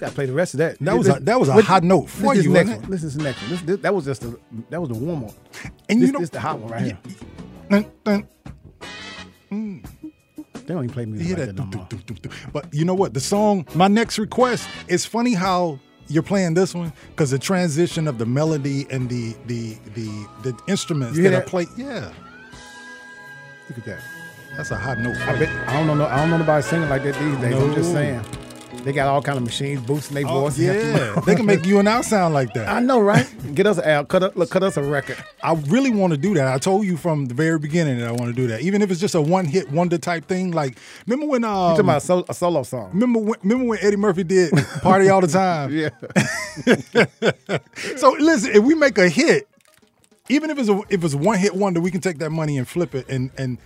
Got 0.06 0.10
to 0.10 0.14
play 0.14 0.26
the 0.26 0.32
rest 0.32 0.54
of 0.54 0.58
that. 0.58 0.78
That 0.80 0.96
was 0.96 1.08
a- 1.08 1.20
that 1.20 1.38
was 1.40 1.48
a 1.48 1.60
hot 1.62 1.82
note 1.84 2.08
for 2.08 2.34
this, 2.34 2.44
you, 2.44 2.52
This 2.52 2.66
next 2.66 2.80
one. 2.82 2.90
Listen 2.90 3.10
to 3.10 3.18
the 3.18 3.24
next 3.24 3.40
one. 3.42 3.50
This, 3.50 3.60
this, 3.62 3.78
that 3.80 3.94
was 3.94 4.04
just 4.04 4.20
the 4.22 4.38
that 4.70 4.80
was 4.80 4.88
the 4.88 4.94
warm 4.96 5.24
up. 5.24 5.32
And 5.88 6.00
this, 6.00 6.06
you 6.08 6.12
know- 6.12 6.20
this 6.20 6.30
the 6.30 6.40
hot 6.40 6.58
one 6.58 6.70
right 6.72 6.82
here. 6.82 6.98
Dun, 7.70 7.86
dun. 8.04 8.28
They 9.50 10.74
don't 10.74 10.82
even 10.84 10.90
play 10.90 11.04
music 11.06 11.26
hear 11.28 11.36
like 11.36 11.46
that? 11.46 11.56
that 11.56 11.70
no 11.70 11.78
more. 11.78 12.50
But 12.52 12.74
you 12.74 12.84
know 12.84 12.94
what? 12.94 13.14
The 13.14 13.20
song, 13.20 13.66
my 13.74 13.86
next 13.88 14.18
request, 14.18 14.68
it's 14.88 15.04
funny 15.04 15.32
how 15.34 15.78
you're 16.08 16.24
playing 16.24 16.54
this 16.54 16.74
one 16.74 16.92
because 17.10 17.30
the 17.30 17.38
transition 17.38 18.08
of 18.08 18.18
the 18.18 18.26
melody 18.26 18.86
and 18.90 19.08
the 19.08 19.34
the 19.46 19.76
the 19.94 20.26
the 20.42 20.58
instruments 20.68 21.16
that 21.18 21.32
are 21.34 21.40
played. 21.42 21.68
Yeah, 21.76 22.12
Look 23.68 23.78
at 23.78 23.84
that. 23.84 24.00
that's 24.56 24.70
a 24.72 24.76
hot 24.76 24.98
note. 24.98 25.16
I 25.16 25.38
bet 25.38 25.48
I 25.68 25.84
don't 25.84 25.98
know. 25.98 26.06
I 26.06 26.16
don't 26.18 26.30
know 26.30 26.38
nobody 26.38 26.62
singing 26.62 26.88
like 26.88 27.02
that 27.04 27.14
these 27.14 27.36
days. 27.38 27.54
I'm 27.54 27.74
just 27.74 27.92
saying. 27.92 28.20
They 28.86 28.92
got 28.92 29.08
all 29.08 29.20
kind 29.20 29.36
of 29.36 29.42
machines 29.42 29.80
boosting 29.84 30.14
their 30.14 30.28
Oh, 30.28 30.42
voice. 30.42 30.56
yeah, 30.60 31.20
they 31.26 31.34
can 31.34 31.44
make 31.44 31.66
you 31.66 31.80
and 31.80 31.88
I 31.88 32.02
sound 32.02 32.34
like 32.34 32.54
that. 32.54 32.68
I 32.68 32.78
know, 32.78 33.00
right? 33.00 33.26
Get 33.52 33.66
us 33.66 33.80
out. 33.80 34.06
Cut 34.06 34.22
up. 34.22 34.36
Look, 34.36 34.48
cut 34.50 34.62
us 34.62 34.76
a 34.76 34.82
record. 34.84 35.16
I 35.42 35.54
really 35.54 35.90
want 35.90 36.12
to 36.12 36.16
do 36.16 36.34
that. 36.34 36.46
I 36.46 36.56
told 36.58 36.86
you 36.86 36.96
from 36.96 37.26
the 37.26 37.34
very 37.34 37.58
beginning 37.58 37.98
that 37.98 38.06
I 38.06 38.12
want 38.12 38.26
to 38.26 38.32
do 38.32 38.46
that, 38.46 38.60
even 38.60 38.82
if 38.82 38.92
it's 38.92 39.00
just 39.00 39.16
a 39.16 39.20
one 39.20 39.44
hit 39.44 39.72
wonder 39.72 39.98
type 39.98 40.26
thing. 40.26 40.52
Like, 40.52 40.78
remember 41.04 41.26
when? 41.26 41.42
Um, 41.42 41.50
You 41.50 41.56
talking 41.70 41.80
about 41.80 41.96
a, 41.96 42.00
sol- 42.06 42.24
a 42.28 42.34
solo 42.34 42.62
song? 42.62 42.90
Remember 42.92 43.18
when, 43.18 43.40
remember 43.42 43.64
when 43.64 43.78
Eddie 43.82 43.96
Murphy 43.96 44.22
did 44.22 44.52
"Party 44.82 45.08
All 45.08 45.20
the 45.20 45.26
Time"? 45.26 45.72
Yeah. 45.76 45.88
so 47.96 48.10
listen, 48.20 48.52
if 48.52 48.62
we 48.62 48.74
make 48.76 48.98
a 48.98 49.08
hit, 49.08 49.48
even 50.28 50.48
if 50.50 50.58
it's 50.60 50.68
a 50.68 50.80
if 50.90 51.02
it's 51.04 51.14
one 51.14 51.38
hit 51.38 51.54
wonder, 51.56 51.80
we 51.80 51.90
can 51.90 52.00
take 52.00 52.18
that 52.18 52.30
money 52.30 52.56
and 52.56 52.68
flip 52.68 52.94
it. 52.94 53.08
And 53.08 53.30
and 53.36 53.58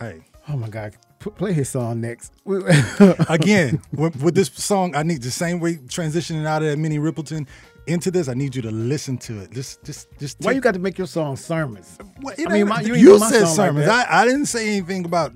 hey, 0.00 0.24
Oh 0.48 0.56
my 0.56 0.68
God! 0.68 0.94
P- 1.18 1.30
play 1.30 1.52
his 1.52 1.68
song 1.68 2.00
next. 2.00 2.32
again 3.28 3.80
with, 3.92 4.22
with 4.22 4.34
this 4.34 4.48
song, 4.48 4.94
I 4.94 5.02
need 5.02 5.22
the 5.22 5.30
same 5.30 5.60
way 5.60 5.74
transitioning 5.76 6.46
out 6.46 6.62
of 6.62 6.68
that 6.68 6.78
Minnie 6.78 6.98
Riperton 6.98 7.46
into 7.86 8.10
this. 8.10 8.28
I 8.28 8.34
need 8.34 8.54
you 8.54 8.62
to 8.62 8.70
listen 8.70 9.16
to 9.18 9.40
it. 9.40 9.50
Just 9.50 9.82
just 9.84 10.08
just. 10.18 10.38
Why 10.40 10.52
you 10.52 10.60
got 10.60 10.74
to 10.74 10.80
make 10.80 10.98
your 10.98 11.06
song 11.06 11.36
sermons? 11.36 11.98
Well, 12.20 12.34
I 12.38 12.52
mean, 12.52 12.68
my- 12.68 12.80
you 12.80 12.94
you, 12.94 12.94
ain't 12.94 13.04
do 13.04 13.18
my 13.18 13.30
said 13.30 13.46
song 13.46 13.48
like 13.48 13.56
sermons. 13.56 13.88
I, 13.88 14.22
I 14.22 14.24
didn't 14.24 14.46
say 14.46 14.68
anything 14.68 15.04
about 15.04 15.32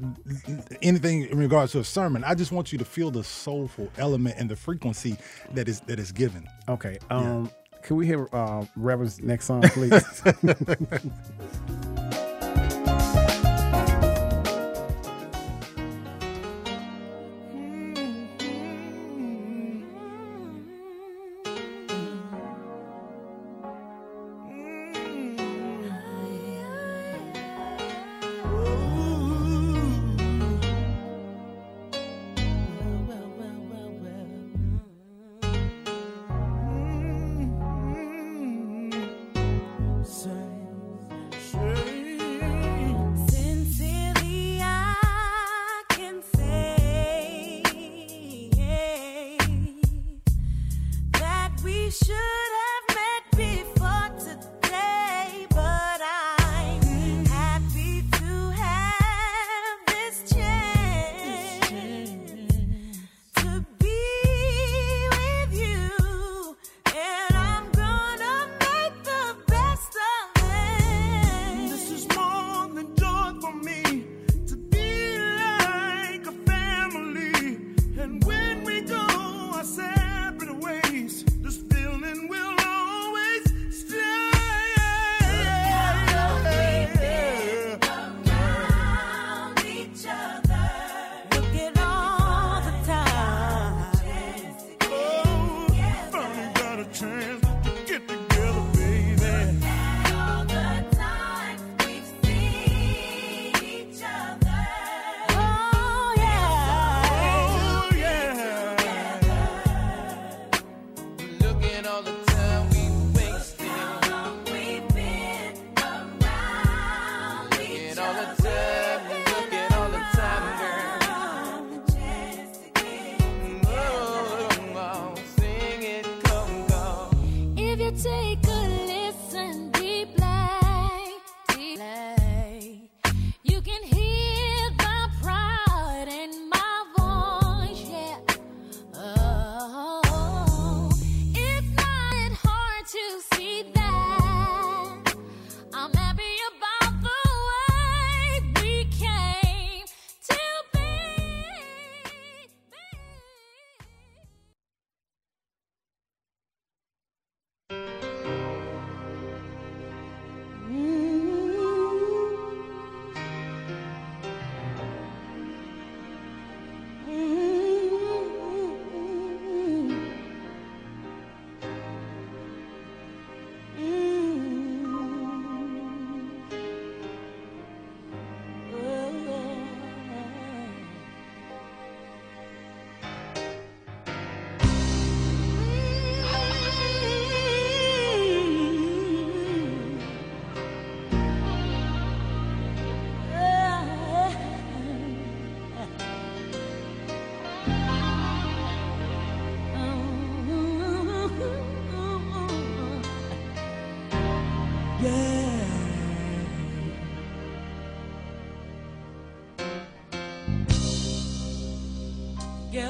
anything 0.83 1.23
in 1.25 1.39
regards 1.39 1.73
to 1.73 1.81
a 1.81 1.85
sermon. 1.85 2.25
I 2.25 2.35
just 2.35 2.53
want 2.53 2.73
you 2.73 2.79
to 2.79 2.85
feel 2.85 3.11
the 3.11 3.25
soulful 3.25 3.91
element 3.99 4.37
and 4.39 4.49
the 4.49 4.57
frequency 4.57 5.17
that 5.55 5.69
is 5.69 5.81
that 5.83 5.99
is 5.99 6.13
given. 6.13 6.49
Okay. 6.69 6.99
Um, 7.11 7.51
can 7.83 7.97
we 7.97 8.07
hear 8.07 8.29
uh, 8.33 8.65
Reverend's 8.77 9.21
next 9.23 9.47
song, 9.47 9.63
please? 9.63 10.23
should 51.91 52.50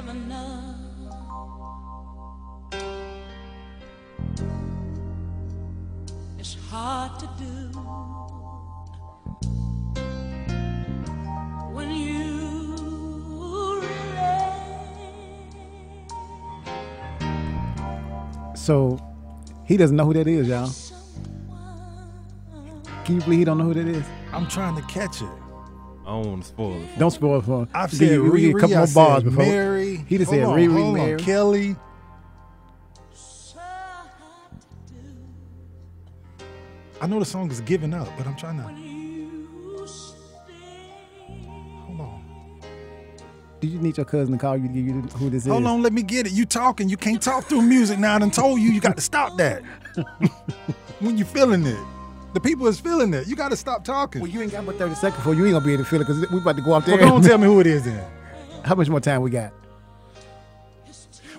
Given 0.00 0.32
up. 0.32 0.76
It's 6.38 6.56
hard 6.70 7.20
to 7.20 7.26
do 7.38 7.78
when 11.74 11.90
you 11.90 13.82
so 18.54 18.98
he 19.66 19.76
doesn't 19.76 19.96
know 19.96 20.06
who 20.06 20.14
that 20.14 20.26
is, 20.26 20.48
y'all. 20.48 20.70
Can 23.04 23.16
you 23.16 23.20
believe 23.20 23.40
he 23.40 23.44
don't 23.44 23.58
know 23.58 23.64
who 23.64 23.74
that 23.74 23.86
is? 23.86 24.06
I'm 24.32 24.48
trying 24.48 24.76
to 24.76 24.82
catch 24.82 25.20
it. 25.20 25.49
I 26.10 26.14
don't 26.14 26.28
want 26.28 26.42
to 26.42 26.48
spoil 26.48 26.82
it. 26.82 26.98
Don't 26.98 27.10
spoil 27.12 27.38
it 27.38 27.44
for 27.44 27.60
him. 27.60 27.68
I've 27.72 27.92
said 27.92 28.10
you, 28.10 28.24
Riri, 28.24 28.50
a 28.50 28.58
couple 28.58 28.76
I 28.76 28.78
more 28.80 28.86
bars 28.92 29.22
before. 29.22 29.44
Mary. 29.44 30.04
He 30.08 30.18
just 30.18 30.28
hold 30.28 30.40
said 30.40 30.48
on, 30.48 30.58
Riri, 30.58 30.92
Mary. 30.92 31.12
On, 31.12 31.18
Kelly. 31.20 31.76
I 37.00 37.06
know 37.06 37.20
the 37.20 37.24
song 37.24 37.48
is 37.52 37.60
giving 37.60 37.94
up, 37.94 38.08
but 38.18 38.26
I'm 38.26 38.34
trying 38.34 38.56
to. 38.56 38.64
Hold 41.86 42.00
on. 42.00 42.60
Do 43.60 43.68
you 43.68 43.78
need 43.78 43.96
your 43.96 44.04
cousin 44.04 44.32
to 44.32 44.38
call 44.40 44.56
you 44.56 44.66
to 44.66 44.74
give 44.74 45.12
who 45.12 45.30
this 45.30 45.46
Hold 45.46 45.60
is? 45.60 45.66
Hold 45.66 45.66
on, 45.66 45.82
let 45.82 45.92
me 45.92 46.02
get 46.02 46.26
it. 46.26 46.32
You 46.32 46.44
talking. 46.44 46.88
You 46.88 46.96
can't 46.96 47.22
talk 47.22 47.44
through 47.44 47.62
music 47.62 48.00
now. 48.00 48.16
I 48.16 48.18
done 48.18 48.32
told 48.32 48.60
you 48.60 48.72
you 48.72 48.80
got 48.80 48.96
to 48.96 49.02
stop 49.02 49.36
that. 49.36 49.62
when 50.98 51.16
you 51.16 51.24
feeling 51.24 51.64
it. 51.64 51.78
The 52.32 52.40
people 52.40 52.66
is 52.68 52.78
feeling 52.78 53.12
it. 53.12 53.26
You 53.26 53.36
got 53.36 53.50
to 53.50 53.56
stop 53.56 53.84
talking. 53.84 54.20
Well, 54.20 54.30
you 54.30 54.40
ain't 54.40 54.52
got 54.52 54.64
but 54.64 54.76
30 54.76 54.94
seconds 54.94 55.22
for 55.24 55.34
you 55.34 55.44
ain't 55.44 55.54
gonna 55.54 55.64
be 55.64 55.72
able 55.72 55.84
to 55.84 55.90
feel 55.90 56.00
it 56.00 56.06
because 56.06 56.30
we 56.30 56.38
about 56.38 56.56
to 56.56 56.62
go 56.62 56.74
out 56.74 56.86
there. 56.86 56.96
Well, 56.98 57.14
on, 57.14 57.22
tell 57.22 57.38
me 57.38 57.46
who 57.46 57.60
it 57.60 57.66
is 57.66 57.84
then. 57.84 58.04
How 58.64 58.74
much 58.74 58.88
more 58.88 59.00
time 59.00 59.22
we 59.22 59.30
got? 59.30 59.52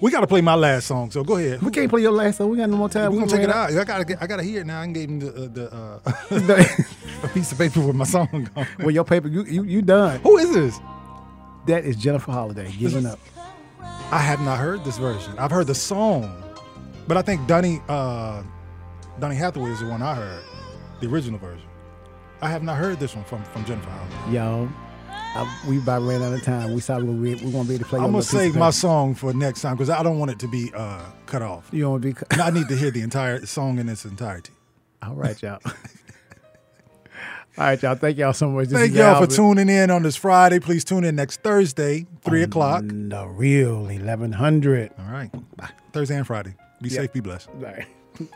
We 0.01 0.09
got 0.09 0.21
to 0.21 0.27
play 0.27 0.41
my 0.41 0.55
last 0.55 0.87
song, 0.87 1.11
so 1.11 1.23
go 1.23 1.37
ahead. 1.37 1.61
We 1.61 1.69
can't 1.69 1.87
play 1.87 2.01
your 2.01 2.11
last 2.11 2.37
song. 2.37 2.49
We 2.49 2.57
got 2.57 2.69
no 2.71 2.75
more 2.75 2.89
time. 2.89 3.11
We're 3.11 3.19
gonna 3.19 3.31
take 3.31 3.41
it 3.41 3.51
out. 3.51 3.71
I 3.71 3.83
gotta, 3.83 4.03
get, 4.03 4.21
I 4.21 4.25
gotta 4.25 4.41
hear 4.41 4.61
it 4.61 4.65
now. 4.65 4.81
I 4.81 4.85
can 4.85 4.93
give 4.93 5.09
him 5.09 5.19
the, 5.19 5.29
uh, 5.29 5.47
the 5.47 6.59
uh, 6.65 7.23
a 7.23 7.27
piece 7.27 7.51
of 7.51 7.59
paper 7.59 7.81
with 7.81 7.95
my 7.95 8.05
song 8.05 8.49
on. 8.55 8.67
Well, 8.79 8.89
your 8.89 9.03
paper, 9.03 9.27
you 9.27 9.43
you, 9.43 9.63
you 9.63 9.81
done. 9.83 10.19
Who 10.21 10.37
is 10.39 10.51
this? 10.51 10.79
That 11.67 11.85
is 11.85 11.95
Jennifer 11.95 12.31
Holliday 12.31 12.71
giving 12.79 13.05
up. 13.05 13.19
I 14.11 14.17
have 14.17 14.41
not 14.41 14.57
heard 14.57 14.83
this 14.83 14.97
version. 14.97 15.37
I've 15.37 15.51
heard 15.51 15.67
the 15.67 15.75
song, 15.75 16.43
but 17.07 17.15
I 17.15 17.21
think 17.21 17.47
Donny, 17.47 17.79
uh, 17.87 18.41
Donny 19.19 19.35
Hathaway 19.35 19.69
is 19.69 19.79
the 19.81 19.87
one 19.87 20.01
I 20.01 20.15
heard, 20.15 20.43
the 21.01 21.07
original 21.07 21.39
version. 21.39 21.67
I 22.41 22.49
have 22.49 22.63
not 22.63 22.77
heard 22.77 22.99
this 22.99 23.15
one 23.15 23.25
from 23.25 23.43
from 23.45 23.65
Jennifer 23.65 23.89
Holliday. 23.89 24.33
Yo, 24.35 24.69
I, 25.09 25.59
we 25.67 25.77
about 25.77 26.01
ran 26.03 26.23
out 26.23 26.33
of 26.33 26.41
time. 26.43 26.73
We 26.73 26.81
saw 26.81 26.97
we 26.99 27.35
we 27.35 27.51
gonna 27.51 27.65
be 27.67 27.75
able 27.75 27.83
to 27.83 27.89
play. 27.89 27.99
I'm 27.99 28.11
gonna 28.11 28.23
save 28.23 28.55
my 28.55 28.69
song 28.69 29.13
for 29.15 29.33
next 29.33 29.61
time 29.61 29.75
because 29.75 29.89
I 29.89 30.01
don't 30.01 30.17
want 30.19 30.31
it 30.31 30.39
to 30.39 30.47
be 30.47 30.71
uh, 30.73 31.03
cut 31.25 31.41
off. 31.41 31.69
You 31.71 31.81
don't 31.83 31.91
want 31.91 32.03
to 32.03 32.13
be. 32.13 32.19
And 32.31 32.41
I 32.41 32.49
need 32.49 32.67
to 32.69 32.75
hear 32.75 32.91
the 32.91 33.01
entire 33.01 33.45
song 33.45 33.77
in 33.79 33.89
its 33.89 34.05
entirety. 34.05 34.53
All 35.03 35.15
right, 35.15 35.39
y'all. 35.41 35.59
All 37.57 37.65
right, 37.65 37.81
y'all. 37.81 37.95
Thank 37.95 38.17
y'all 38.17 38.33
so 38.33 38.49
much. 38.49 38.69
This 38.69 38.79
Thank 38.79 38.93
y'all 38.93 39.23
for 39.23 39.31
tuning 39.31 39.67
in 39.69 39.91
on 39.91 40.03
this 40.03 40.15
Friday. 40.15 40.59
Please 40.59 40.83
tune 40.85 41.03
in 41.03 41.15
next 41.15 41.41
Thursday, 41.43 42.05
three 42.21 42.43
On 42.43 42.49
o'clock. 42.49 42.83
The 42.87 43.27
real 43.27 43.83
1100. 43.83 44.91
All 44.97 45.05
right. 45.11 45.29
Bye. 45.57 45.69
Thursday 45.91 46.15
and 46.15 46.25
Friday. 46.25 46.55
Be 46.81 46.89
Yep. 46.89 47.01
safe. 47.01 47.13
Be 47.13 47.19
blessed. 47.19 47.49
All 47.49 47.61
right. 47.61 47.85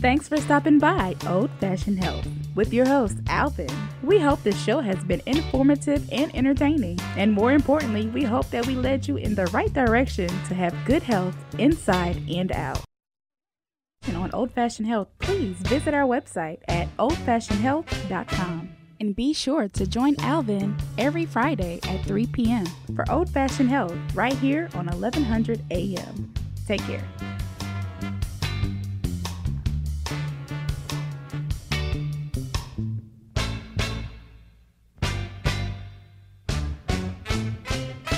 Thanks 0.00 0.28
for 0.28 0.36
stopping 0.36 0.78
by 0.78 1.16
Old 1.26 1.50
Fashioned 1.58 1.98
Health 1.98 2.24
with 2.54 2.72
your 2.72 2.86
host, 2.86 3.16
Alvin. 3.26 3.68
We 4.04 4.20
hope 4.20 4.40
this 4.44 4.62
show 4.62 4.78
has 4.78 5.02
been 5.02 5.20
informative 5.26 6.08
and 6.12 6.32
entertaining. 6.36 7.00
And 7.16 7.32
more 7.32 7.50
importantly, 7.50 8.06
we 8.06 8.22
hope 8.22 8.48
that 8.50 8.64
we 8.64 8.76
led 8.76 9.08
you 9.08 9.16
in 9.16 9.34
the 9.34 9.46
right 9.46 9.72
direction 9.72 10.28
to 10.28 10.54
have 10.54 10.72
good 10.84 11.02
health 11.02 11.36
inside 11.58 12.22
and 12.30 12.52
out. 12.52 12.84
And 14.06 14.16
on 14.16 14.30
Old 14.32 14.52
Fashioned 14.52 14.86
Health, 14.86 15.08
please 15.18 15.56
visit 15.56 15.94
our 15.94 16.06
website 16.06 16.60
at 16.68 16.96
oldfashionedhealth.com. 16.98 18.68
And 19.00 19.16
be 19.16 19.32
sure 19.32 19.66
to 19.66 19.84
join 19.84 20.14
Alvin 20.20 20.76
every 20.96 21.26
Friday 21.26 21.80
at 21.82 22.04
3 22.04 22.24
p.m. 22.28 22.66
for 22.94 23.04
Old 23.10 23.30
Fashioned 23.30 23.68
Health 23.68 23.96
right 24.14 24.34
here 24.34 24.68
on 24.74 24.86
1100 24.86 25.60
a.m. 25.72 26.32
Take 26.68 26.82
care. 26.82 27.02